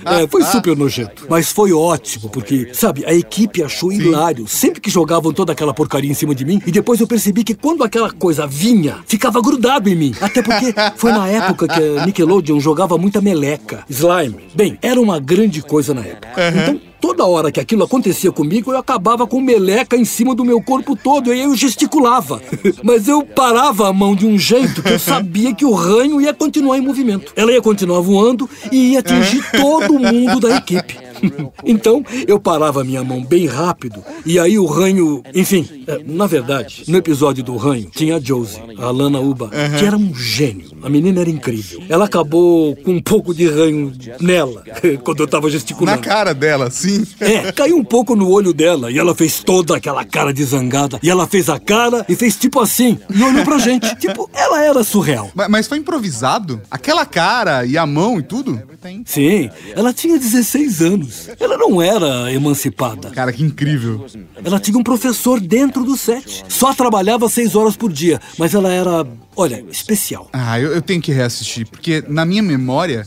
[0.04, 1.26] É, foi super nojento.
[1.28, 4.46] Mas foi ótimo, porque, sabe, a equipe achou hilário.
[4.46, 7.54] Sempre que jogavam toda aquela porcaria em cima de mim, e depois eu percebi que
[7.54, 10.14] quando aquela coisa vinha, ficava grudado em mim.
[10.20, 14.48] Até porque foi na época que a Nickelodeon jogava muita meleca, slime.
[14.54, 16.28] Bem, era uma grande coisa na época.
[16.48, 20.60] Então, Toda hora que aquilo acontecia comigo, eu acabava com meleca em cima do meu
[20.60, 22.42] corpo todo e aí eu gesticulava.
[22.84, 26.34] Mas eu parava a mão de um jeito que eu sabia que o ranho ia
[26.34, 27.32] continuar em movimento.
[27.34, 31.10] Ela ia continuar voando e ia atingir todo mundo da equipe.
[31.64, 35.22] então eu parava minha mão bem rápido e aí o ranho.
[35.34, 39.78] Enfim, é, na verdade, no episódio do ranho tinha a Josie, a Lana Uba, uhum.
[39.78, 40.70] que era um gênio.
[40.82, 41.82] A menina era incrível.
[41.88, 44.62] Ela acabou com um pouco de ranho nela
[45.04, 45.98] quando eu tava gesticulando.
[45.98, 47.06] Na cara dela, sim.
[47.20, 50.98] É, caiu um pouco no olho dela e ela fez toda aquela cara de zangada.
[51.02, 53.94] E ela fez a cara e fez tipo assim e olhou pra gente.
[53.98, 55.30] tipo, ela era surreal.
[55.34, 56.60] Mas, mas foi improvisado?
[56.70, 58.60] Aquela cara e a mão e tudo?
[59.04, 61.28] Sim, ela tinha 16 anos.
[61.38, 63.10] Ela não era emancipada.
[63.10, 64.06] Cara, que incrível.
[64.42, 66.44] Ela tinha um professor dentro do set.
[66.48, 69.06] Só trabalhava seis horas por dia, mas ela era,
[69.40, 70.28] olha, especial.
[70.32, 73.06] Ah, eu, eu tenho que reassistir, porque na minha memória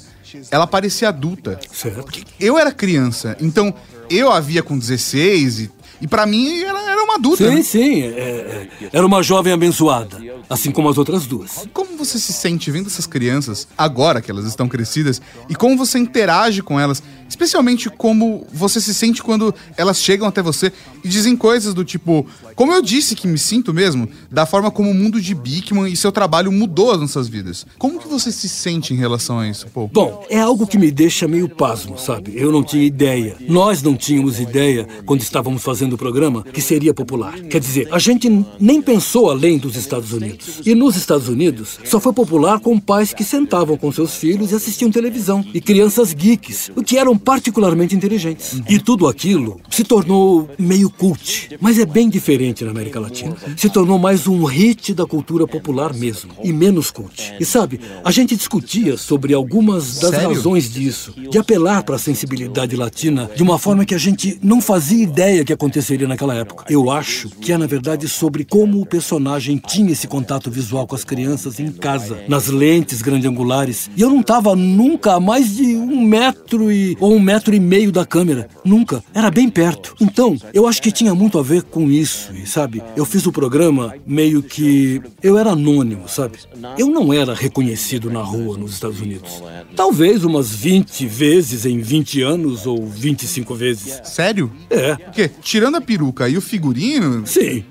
[0.50, 1.60] ela parecia adulta.
[1.72, 2.04] Certo.
[2.04, 3.74] Porque eu era criança, então
[4.10, 7.50] eu a via com 16 e, e para mim ela era uma adulta.
[7.50, 7.64] Sim, né?
[7.64, 8.02] sim.
[8.02, 10.18] É, é, era uma jovem abençoada,
[10.50, 11.68] assim como as outras duas.
[11.72, 16.00] Como você se sente vendo essas crianças, agora que elas estão crescidas, e como você
[16.00, 17.04] interage com elas?
[17.34, 20.72] Especialmente como você se sente quando elas chegam até você
[21.04, 24.92] e dizem coisas do tipo, como eu disse que me sinto mesmo, da forma como
[24.92, 27.66] o mundo de Bickman e seu trabalho mudou as nossas vidas.
[27.80, 29.88] Como que você se sente em relação a isso, pô?
[29.88, 32.34] Bom, é algo que me deixa meio pasmo, sabe?
[32.36, 33.36] Eu não tinha ideia.
[33.50, 37.34] Nós não tínhamos ideia, quando estávamos fazendo o programa, que seria popular.
[37.40, 40.62] Quer dizer, a gente nem pensou além dos Estados Unidos.
[40.64, 44.56] E nos Estados Unidos, só foi popular com pais que sentavam com seus filhos e
[44.56, 45.44] assistiam televisão.
[45.52, 48.62] E crianças geeks, o que eram particularmente inteligentes.
[48.70, 53.36] E tudo aquilo se tornou meio cult, mas é bem diferente na América Latina.
[53.58, 57.34] Se tornou mais um hit da cultura popular mesmo, e menos cult.
[57.40, 60.30] E sabe, a gente discutia sobre algumas das Sério?
[60.30, 64.62] razões disso, de apelar para a sensibilidade latina de uma forma que a gente não
[64.62, 66.66] fazia ideia que aconteceria naquela época.
[66.70, 70.96] Eu acho que é, na verdade, sobre como o personagem tinha esse contato visual com
[70.96, 73.90] as crianças em casa, nas lentes grandiangulares.
[73.96, 77.60] E eu não estava nunca a mais de um metro e ou um metro e
[77.60, 78.48] meio da câmera.
[78.64, 79.04] Nunca.
[79.14, 79.94] Era bem perto.
[80.00, 82.32] Então, eu acho que tinha muito a ver com isso.
[82.34, 85.02] E sabe, eu fiz o programa meio que.
[85.22, 86.38] Eu era anônimo, sabe?
[86.78, 89.44] Eu não era reconhecido na rua nos Estados Unidos.
[89.76, 94.00] Talvez umas 20 vezes em 20 anos ou 25 vezes.
[94.06, 94.50] Sério?
[94.70, 94.96] É.
[94.96, 97.66] Porque, tirando a peruca e o figurino, Sim.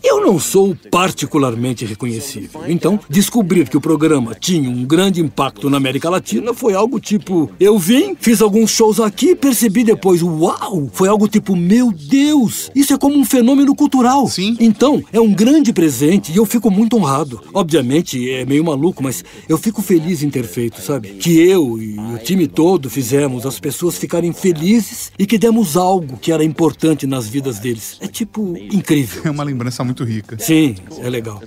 [0.00, 2.62] Eu não sou particularmente reconhecível.
[2.68, 7.50] Então, descobrir que o programa tinha um grande impacto na América Latina foi algo tipo:
[7.58, 10.90] eu vim, fiz alguns shows aqui, percebi depois, uau!
[10.92, 14.28] Foi algo tipo: meu Deus, isso é como um fenômeno cultural.
[14.28, 14.54] Sim.
[14.60, 17.40] Então, é um grande presente e eu fico muito honrado.
[17.54, 21.08] Obviamente, é meio maluco, mas eu fico feliz em ter feito, sabe?
[21.14, 26.18] Que eu e o time todo fizemos as pessoas ficarem felizes e que demos algo
[26.18, 27.96] que era importante nas vidas deles.
[28.00, 29.22] É tipo incrível.
[29.24, 30.36] é uma lembrança muito rica.
[30.38, 31.42] Sim, é legal.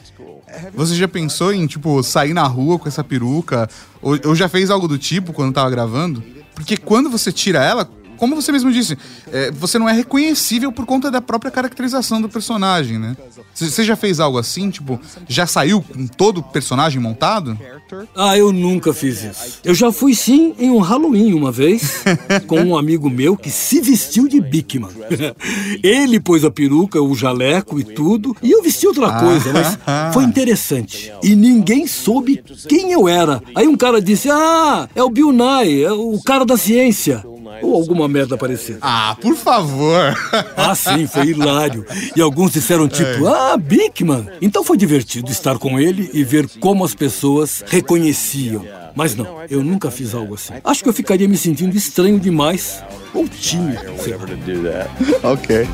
[0.74, 3.70] Você já pensou em, tipo, sair na rua com essa peruca?
[4.02, 6.24] Ou, ou já fez algo do tipo quando tava gravando?
[6.60, 8.98] Porque quando você tira ela, como você mesmo disse,
[9.32, 13.16] é, você não é reconhecível por conta da própria caracterização do personagem, né?
[13.56, 14.70] Você já fez algo assim?
[14.70, 17.58] Tipo, já saiu com todo o personagem montado?
[18.16, 19.60] Ah, eu nunca fiz isso.
[19.64, 22.04] Eu já fui sim em um Halloween uma vez,
[22.46, 24.90] com um amigo meu que se vestiu de Bickman.
[25.82, 30.26] Ele pôs a peruca, o jaleco e tudo, e eu vesti outra coisa, mas foi
[30.26, 31.12] interessante.
[31.24, 33.42] E ninguém soube quem eu era.
[33.56, 37.24] Aí um cara disse: Ah, é o Bill Nye, é o cara da ciência.
[37.62, 38.80] Ou alguma merda parecida.
[38.82, 40.16] Ah, por favor!
[40.56, 41.86] Ah, sim, foi hilário.
[42.16, 44.28] E alguns disseram tipo, ah, Bickman.
[44.42, 48.66] Então foi divertido estar com ele e ver como as pessoas reconheciam.
[48.96, 50.54] Mas não, eu nunca fiz algo assim.
[50.64, 52.84] Acho que eu ficaria me sentindo estranho demais.
[53.14, 53.80] Ou tímido,
[55.24, 55.68] ok.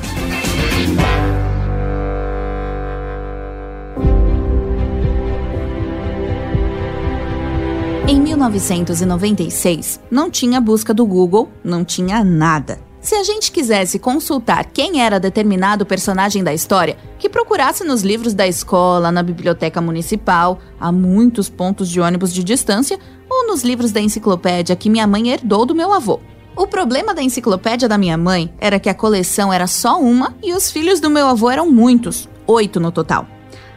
[8.07, 12.79] Em 1996, não tinha busca do Google, não tinha nada.
[13.01, 18.35] Se a gente quisesse consultar quem era determinado personagem da história, que procurasse nos livros
[18.35, 23.91] da escola, na biblioteca municipal, a muitos pontos de ônibus de distância, ou nos livros
[23.91, 26.19] da enciclopédia que minha mãe herdou do meu avô.
[26.55, 30.53] O problema da enciclopédia da minha mãe era que a coleção era só uma e
[30.53, 33.27] os filhos do meu avô eram muitos, oito no total.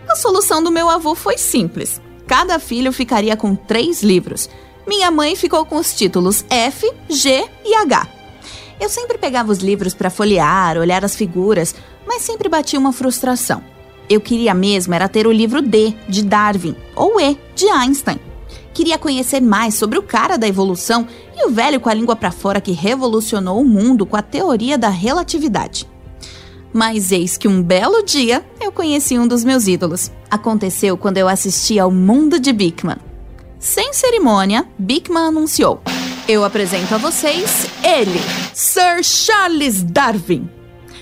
[0.07, 1.99] A solução do meu avô foi simples.
[2.29, 4.51] Cada filho ficaria com três livros.
[4.87, 8.07] Minha mãe ficou com os títulos F, G e H.
[8.79, 11.75] Eu sempre pegava os livros para folhear, olhar as figuras,
[12.07, 13.63] mas sempre batia uma frustração.
[14.11, 18.21] Eu queria mesmo era ter o livro D, de Darwin, ou E, de Einstein.
[18.75, 22.31] Queria conhecer mais sobre o cara da evolução e o velho com a língua para
[22.31, 25.89] fora que revolucionou o mundo com a teoria da relatividade.
[26.73, 30.11] Mas eis que um belo dia eu conheci um dos meus ídolos.
[30.31, 32.99] Aconteceu quando eu assisti ao Mundo de Bickman.
[33.59, 35.81] Sem cerimônia, Bickman anunciou:
[36.29, 38.21] Eu apresento a vocês Ele,
[38.55, 40.49] Sir Charles Darwin.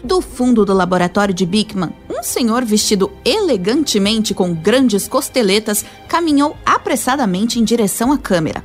[0.03, 7.59] Do fundo do laboratório de Bickman, um senhor vestido elegantemente com grandes costeletas caminhou apressadamente
[7.59, 8.65] em direção à câmera.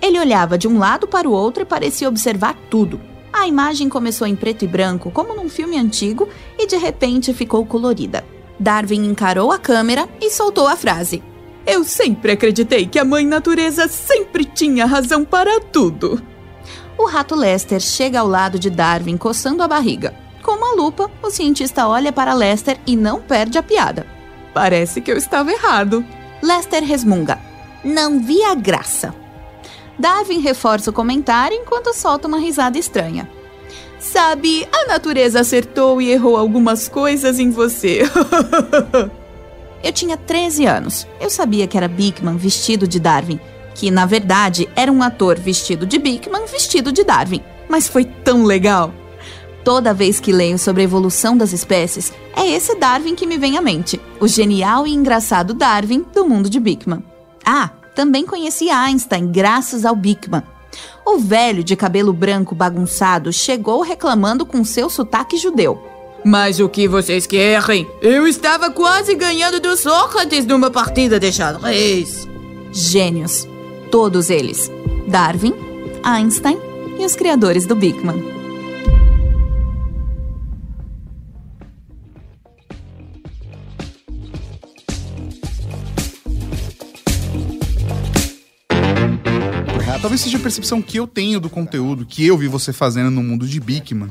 [0.00, 3.00] Ele olhava de um lado para o outro e parecia observar tudo.
[3.32, 7.64] A imagem começou em preto e branco, como num filme antigo, e de repente ficou
[7.64, 8.24] colorida.
[8.58, 11.22] Darwin encarou a câmera e soltou a frase:
[11.66, 16.20] Eu sempre acreditei que a mãe natureza sempre tinha razão para tudo.
[16.96, 20.14] O rato Lester chega ao lado de Darwin coçando a barriga.
[20.42, 24.06] Com uma lupa, o cientista olha para Lester e não perde a piada.
[24.52, 26.04] Parece que eu estava errado.
[26.42, 27.38] Lester resmunga.
[27.84, 29.14] Não vi a graça.
[29.98, 33.28] Darwin reforça o comentário enquanto solta uma risada estranha.
[33.98, 38.02] Sabe, a natureza acertou e errou algumas coisas em você.
[39.82, 41.06] eu tinha 13 anos.
[41.20, 43.40] Eu sabia que era Bickman vestido de Darwin,
[43.74, 47.42] que na verdade era um ator vestido de Bickman vestido de Darwin.
[47.68, 48.94] Mas foi tão legal.
[49.64, 53.58] Toda vez que leio sobre a evolução das espécies, é esse Darwin que me vem
[53.58, 57.02] à mente, o genial e engraçado Darwin do mundo de Bickman.
[57.44, 60.44] Ah, também conheci Einstein graças ao Bickman.
[61.04, 65.82] O velho de cabelo branco bagunçado chegou reclamando com seu sotaque judeu.
[66.24, 67.90] Mas o que vocês querem?
[68.00, 72.28] Eu estava quase ganhando do Sócrates numa partida de xadrez.
[72.70, 73.48] Gênios.
[73.90, 74.70] Todos eles.
[75.08, 75.54] Darwin,
[76.04, 76.56] Einstein
[77.00, 78.37] e os criadores do Bickman.
[90.00, 93.20] Talvez seja a percepção que eu tenho do conteúdo que eu vi você fazendo no
[93.20, 94.08] mundo de Bigman.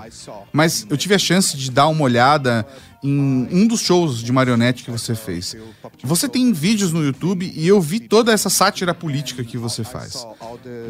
[0.51, 2.67] Mas eu tive a chance de dar uma olhada
[3.01, 5.55] em um dos shows de marionete que você fez.
[6.03, 10.27] Você tem vídeos no YouTube e eu vi toda essa sátira política que você faz.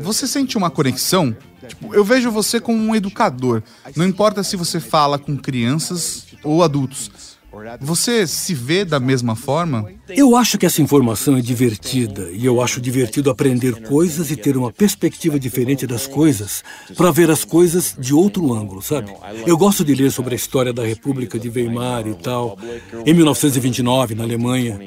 [0.02, 1.36] Você sente uma conexão?
[1.68, 3.62] Tipo, eu vejo você como um educador.
[3.96, 7.37] Não importa se você fala com crianças ou adultos.
[7.82, 9.86] Você se vê da mesma forma?
[10.10, 14.56] Eu acho que essa informação é divertida e eu acho divertido aprender coisas e ter
[14.56, 16.64] uma perspectiva diferente das coisas
[16.96, 19.14] para ver as coisas de outro ângulo, sabe?
[19.46, 22.58] Eu gosto de ler sobre a história da República de Weimar e tal,
[23.06, 24.80] em 1929 na Alemanha.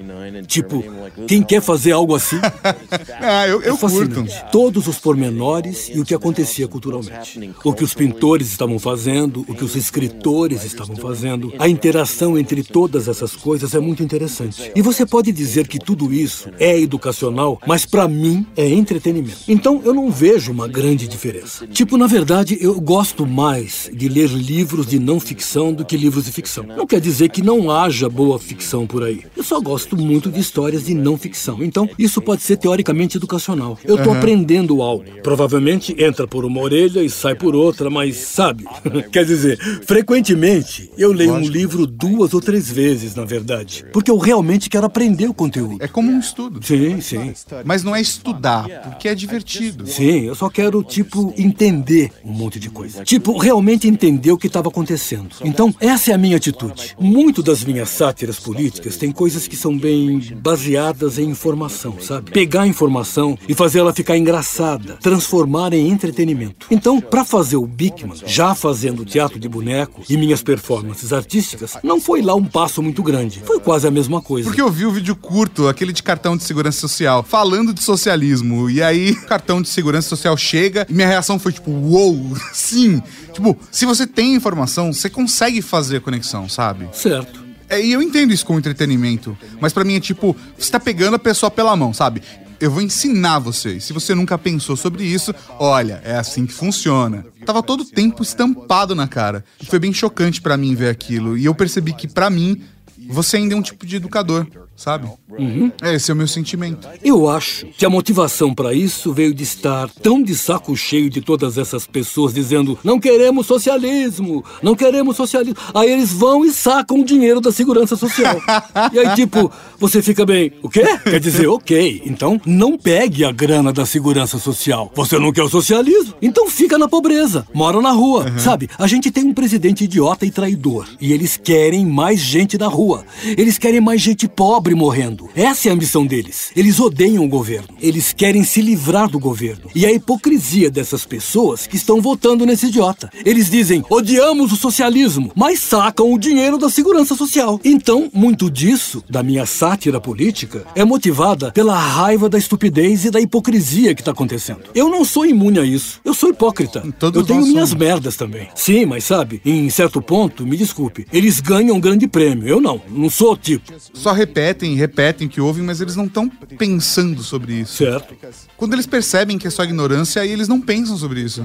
[0.46, 0.84] Tipo,
[1.26, 2.38] quem quer fazer algo assim?
[3.20, 4.24] ah, eu, eu é curto.
[4.50, 7.52] Todos os pormenores e o que acontecia culturalmente.
[7.64, 12.59] O que os pintores estavam fazendo, o que os escritores estavam fazendo, a interação entre
[12.60, 14.70] entre todas essas coisas é muito interessante.
[14.74, 19.38] E você pode dizer que tudo isso é educacional, mas para mim é entretenimento.
[19.48, 21.66] Então eu não vejo uma grande diferença.
[21.66, 26.24] Tipo, na verdade, eu gosto mais de ler livros de não ficção do que livros
[26.24, 26.64] de ficção.
[26.64, 29.22] Não quer dizer que não haja boa ficção por aí.
[29.36, 31.62] Eu só gosto muito de histórias de não ficção.
[31.62, 33.78] Então, isso pode ser teoricamente educacional.
[33.84, 34.18] Eu estou uhum.
[34.18, 35.04] aprendendo algo.
[35.22, 38.64] Provavelmente entra por uma orelha e sai por outra, mas sabe?
[39.10, 43.84] quer dizer, frequentemente eu leio um livro duas ou ou três vezes, na verdade.
[43.92, 45.76] Porque eu realmente quero aprender o conteúdo.
[45.78, 46.60] É como um estudo.
[46.66, 47.32] Sim, sim.
[47.64, 49.86] Mas não é estudar, porque é divertido.
[49.86, 53.04] Sim, eu só quero, tipo, entender um monte de coisa.
[53.04, 55.28] Tipo, realmente entender o que estava acontecendo.
[55.44, 56.96] Então, essa é a minha atitude.
[56.98, 62.32] Muito das minhas sátiras políticas tem coisas que são bem baseadas em informação, sabe?
[62.32, 66.66] Pegar a informação e fazer ela ficar engraçada, transformar em entretenimento.
[66.68, 72.00] Então, para fazer o Bickman, já fazendo teatro de boneco e minhas performances artísticas, não
[72.00, 73.42] foi lá um passo muito grande.
[73.44, 74.48] Foi quase a mesma coisa.
[74.48, 78.68] Porque eu vi o vídeo curto, aquele de cartão de segurança social, falando de socialismo.
[78.70, 82.36] E aí, o cartão de segurança social chega e minha reação foi tipo, uou, wow,
[82.52, 83.02] sim.
[83.32, 86.88] Tipo, se você tem informação, você consegue fazer a conexão, sabe?
[86.92, 87.50] Certo.
[87.68, 91.14] É, e eu entendo isso como entretenimento, mas para mim é tipo, você tá pegando
[91.14, 92.20] a pessoa pela mão, sabe?
[92.58, 93.84] Eu vou ensinar vocês.
[93.84, 97.24] Se você nunca pensou sobre isso, olha, é assim que funciona.
[97.44, 99.44] Tava todo o tempo estampado na cara.
[99.60, 101.36] E foi bem chocante para mim ver aquilo.
[101.36, 102.62] E eu percebi que para mim
[103.08, 104.46] você ainda é um tipo de educador
[104.80, 105.06] sabe?
[105.38, 105.70] Uhum.
[105.82, 106.88] É, esse é o meu sentimento.
[107.04, 111.20] Eu acho que a motivação para isso veio de estar tão de saco cheio de
[111.20, 115.56] todas essas pessoas dizendo não queremos socialismo, não queremos socialismo.
[115.74, 118.40] Aí eles vão e sacam o dinheiro da segurança social.
[118.90, 120.82] e aí, tipo, você fica bem, o quê?
[121.04, 124.90] Quer dizer, ok, então não pegue a grana da segurança social.
[124.94, 126.14] Você não quer o socialismo?
[126.22, 128.30] Então fica na pobreza, mora na rua.
[128.30, 128.38] Uhum.
[128.38, 130.88] Sabe, a gente tem um presidente idiota e traidor.
[130.98, 133.04] E eles querem mais gente na rua.
[133.36, 135.28] Eles querem mais gente pobre pobre morrendo.
[135.34, 136.50] Essa é a ambição deles.
[136.56, 137.68] Eles odeiam o governo.
[137.80, 139.70] Eles querem se livrar do governo.
[139.74, 143.10] E a hipocrisia dessas pessoas que estão votando nesse idiota.
[143.24, 147.60] Eles dizem: odiamos o socialismo, mas sacam o dinheiro da segurança social.
[147.64, 153.20] Então, muito disso, da minha sátira política, é motivada pela raiva da estupidez e da
[153.20, 154.60] hipocrisia que está acontecendo.
[154.74, 156.00] Eu não sou imune a isso.
[156.04, 156.82] Eu sou hipócrita.
[156.98, 157.84] Todos eu tenho minhas somos.
[157.84, 158.48] merdas também.
[158.54, 162.46] Sim, mas sabe, em certo ponto, me desculpe, eles ganham um grande prêmio.
[162.46, 162.80] Eu não.
[162.88, 163.72] Não sou o tipo.
[163.94, 164.12] Só
[164.60, 167.78] repetem, repetem o que ouvem, mas eles não estão pensando sobre isso.
[167.78, 168.14] Certo?
[168.56, 171.44] Quando eles percebem que é só ignorância, aí eles não pensam sobre isso.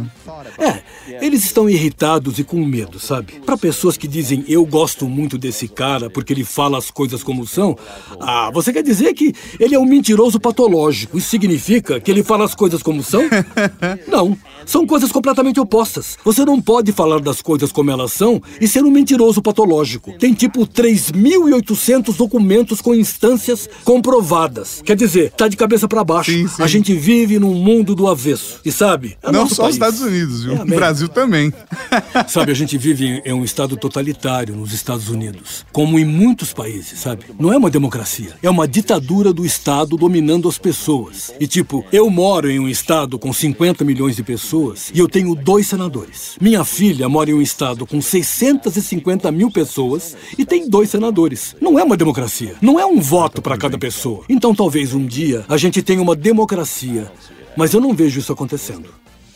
[0.57, 0.81] É,
[1.25, 3.33] eles estão irritados e com medo, sabe?
[3.45, 7.47] Para pessoas que dizem eu gosto muito desse cara porque ele fala as coisas como
[7.47, 7.77] são,
[8.19, 11.17] ah, você quer dizer que ele é um mentiroso patológico.
[11.17, 13.23] Isso significa que ele fala as coisas como são?
[14.07, 16.17] Não, são coisas completamente opostas.
[16.23, 20.13] Você não pode falar das coisas como elas são e ser um mentiroso patológico.
[20.17, 24.81] Tem tipo 3.800 documentos com instâncias comprovadas.
[24.85, 26.31] Quer dizer, tá de cabeça para baixo.
[26.31, 26.61] Sim, sim.
[26.63, 28.59] A gente vive num mundo do avesso.
[28.65, 29.17] E sabe?
[29.21, 29.69] é não só país.
[29.69, 30.55] os Estados Unidos, viu?
[30.55, 30.65] É o.
[30.65, 31.53] Brasil também.
[32.27, 36.53] Sabe, a gente vive em- em um estado totalitário nos Estados Unidos, como em muitos
[36.53, 37.25] países, sabe?
[37.39, 41.31] Não é uma democracia, é uma ditadura do Estado dominando as pessoas.
[41.39, 45.35] E tipo, eu moro em um estado com 50 milhões de pessoas e eu tenho
[45.35, 46.35] dois senadores.
[46.39, 51.55] Minha filha mora em um estado com 650 mil pessoas e tem dois senadores.
[51.61, 54.23] Não é uma democracia, não é um voto para cada pessoa.
[54.29, 57.11] Então talvez um dia a gente tenha uma democracia,
[57.55, 58.89] mas eu não vejo isso acontecendo.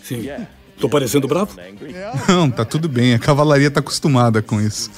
[0.04, 0.28] Sim.
[0.80, 1.58] Tô parecendo bravo?
[2.28, 3.14] Não, tá tudo bem.
[3.14, 4.90] A cavalaria tá acostumada com isso.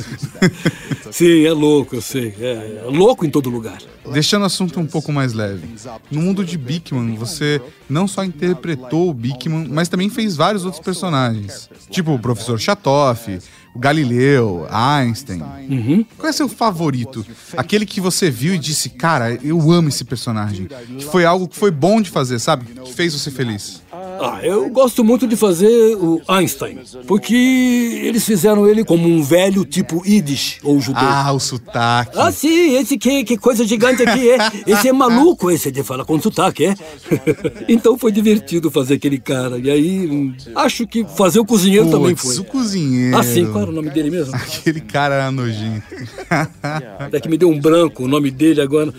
[1.12, 2.34] Sim, é louco, eu sei.
[2.40, 3.80] É, é louco em todo lugar.
[4.14, 5.68] Deixando o assunto um pouco mais leve.
[6.10, 10.84] No mundo de Bigman, você não só interpretou o Bigman, mas também fez vários outros
[10.84, 11.70] personagens.
[11.90, 13.40] Tipo o professor Chatoff,
[13.74, 15.42] o Galileu, Einstein.
[16.18, 17.26] Qual é seu favorito?
[17.56, 20.68] Aquele que você viu e disse, cara, eu amo esse personagem.
[20.98, 22.66] Que foi algo que foi bom de fazer, sabe?
[22.66, 23.81] Que fez você feliz.
[24.20, 29.66] Ah, eu gosto muito de fazer o Einstein, porque eles fizeram ele como um velho
[29.66, 31.02] tipo Yiddish ou judeu.
[31.04, 32.18] Ah, o sotaque.
[32.18, 34.38] Ah, sim, esse que, que coisa gigante aqui é.
[34.68, 36.76] Esse é maluco, esse de fala com sotaque, é?
[37.68, 39.58] então foi divertido fazer aquele cara.
[39.58, 42.38] E aí, hum, acho que fazer o cozinheiro também Putz, foi.
[42.38, 43.18] o cozinheiro.
[43.18, 44.36] Ah, sim, qual era o nome dele mesmo?
[44.36, 45.84] Aquele cara era nojento.
[47.00, 48.94] Até que me deu um branco o nome dele agora.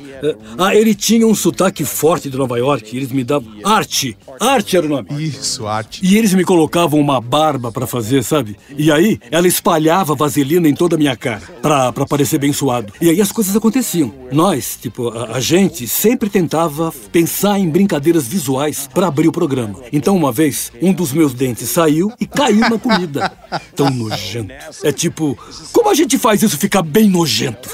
[0.58, 2.96] Ah, ele tinha um sotaque forte de Nova York.
[2.96, 3.52] Eles me davam.
[3.64, 4.16] Arte!
[4.40, 5.08] Arte era o nome.
[5.24, 6.00] Isso, arte.
[6.04, 8.56] E eles me colocavam uma barba pra fazer, sabe?
[8.76, 12.92] E aí ela espalhava vaselina em toda a minha cara, pra, pra parecer bem suado.
[13.00, 14.12] E aí as coisas aconteciam.
[14.30, 19.80] Nós, tipo, a, a gente sempre tentava pensar em brincadeiras visuais pra abrir o programa.
[19.92, 23.32] Então uma vez, um dos meus dentes saiu e caiu na comida.
[23.76, 24.52] Tão nojento.
[24.82, 25.38] É tipo,
[25.72, 27.68] como a gente faz isso ficar bem nojento?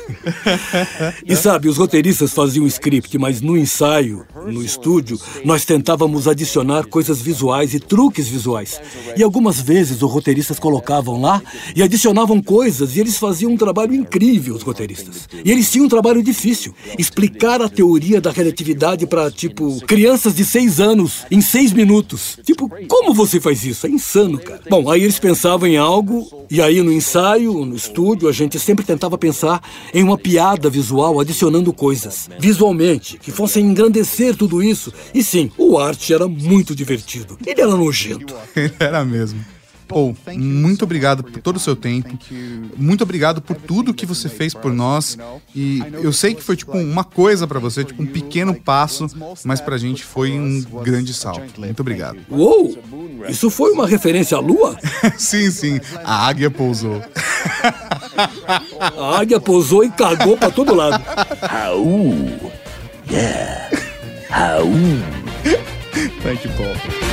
[1.25, 6.87] E sabe, os roteiristas faziam o script, mas no ensaio, no estúdio, nós tentávamos adicionar
[6.87, 8.79] coisas visuais e truques visuais.
[9.17, 11.43] E algumas vezes os roteiristas colocavam lá
[11.75, 15.29] e adicionavam coisas e eles faziam um trabalho incrível, os roteiristas.
[15.45, 16.75] E eles tinham um trabalho difícil.
[16.99, 22.39] Explicar a teoria da relatividade para, tipo, crianças de seis anos em seis minutos.
[22.45, 23.87] Tipo, como você faz isso?
[23.87, 24.61] É insano, cara.
[24.69, 28.85] Bom, aí eles pensavam em algo e aí no ensaio, no estúdio, a gente sempre
[28.85, 34.93] tentava pensar em uma piada visual adicionando coisas, visualmente, que fossem engrandecer tudo isso.
[35.15, 36.98] E sim, o arte era muito divertido.
[37.47, 38.35] Ele era nojento.
[38.79, 39.45] Era mesmo.
[39.89, 42.11] Pô, muito obrigado por todo o seu tempo.
[42.77, 45.17] Muito obrigado por tudo que você fez por nós.
[45.57, 49.07] E eu sei que foi tipo uma coisa pra você, tipo um pequeno passo,
[49.45, 51.59] mas pra gente foi um grande salto.
[51.59, 52.19] Muito obrigado.
[52.31, 52.79] Uou!
[53.31, 54.77] Isso foi uma referência à lua?
[55.17, 57.03] sim, sim, a águia pousou.
[58.99, 61.03] A águia pousou e cagou pra todo lado.
[66.07, 67.09] Thank you, Paul.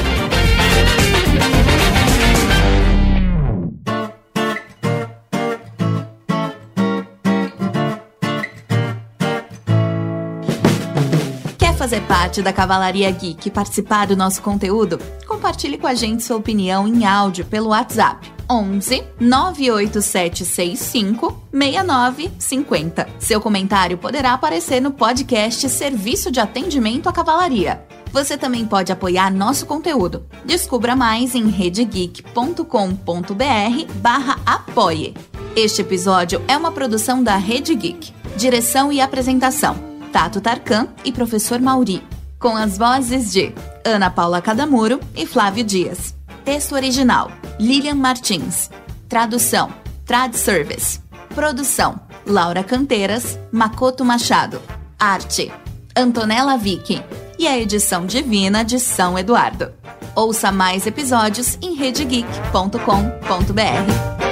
[11.85, 14.97] Fazer parte da Cavalaria Geek e participar do nosso conteúdo?
[15.27, 23.07] Compartilhe com a gente sua opinião em áudio pelo WhatsApp 11 98765 6950.
[23.19, 27.85] Seu comentário poderá aparecer no podcast Serviço de Atendimento à Cavalaria.
[28.15, 30.25] Você também pode apoiar nosso conteúdo.
[30.45, 32.63] Descubra mais em redegeek.com.br
[33.95, 35.13] barra apoie.
[35.53, 38.13] Este episódio é uma produção da Rede Geek.
[38.37, 39.75] Direção e apresentação:
[40.13, 42.01] Tato Tarkan e Professor Mauri.
[42.39, 43.53] Com as vozes de
[43.83, 46.15] Ana Paula Cadamuro e Flávio Dias.
[46.45, 48.69] Texto original: Lilian Martins.
[49.09, 49.73] Tradução:
[50.05, 51.01] Trad Service.
[51.35, 54.61] Produção: Laura Canteiras, Makoto Machado.
[54.97, 55.51] Arte,
[55.93, 57.03] Antonella Vicky.
[57.37, 59.73] E a edição divina de São Eduardo.
[60.15, 64.24] Ouça mais episódios em redegeek.com.br.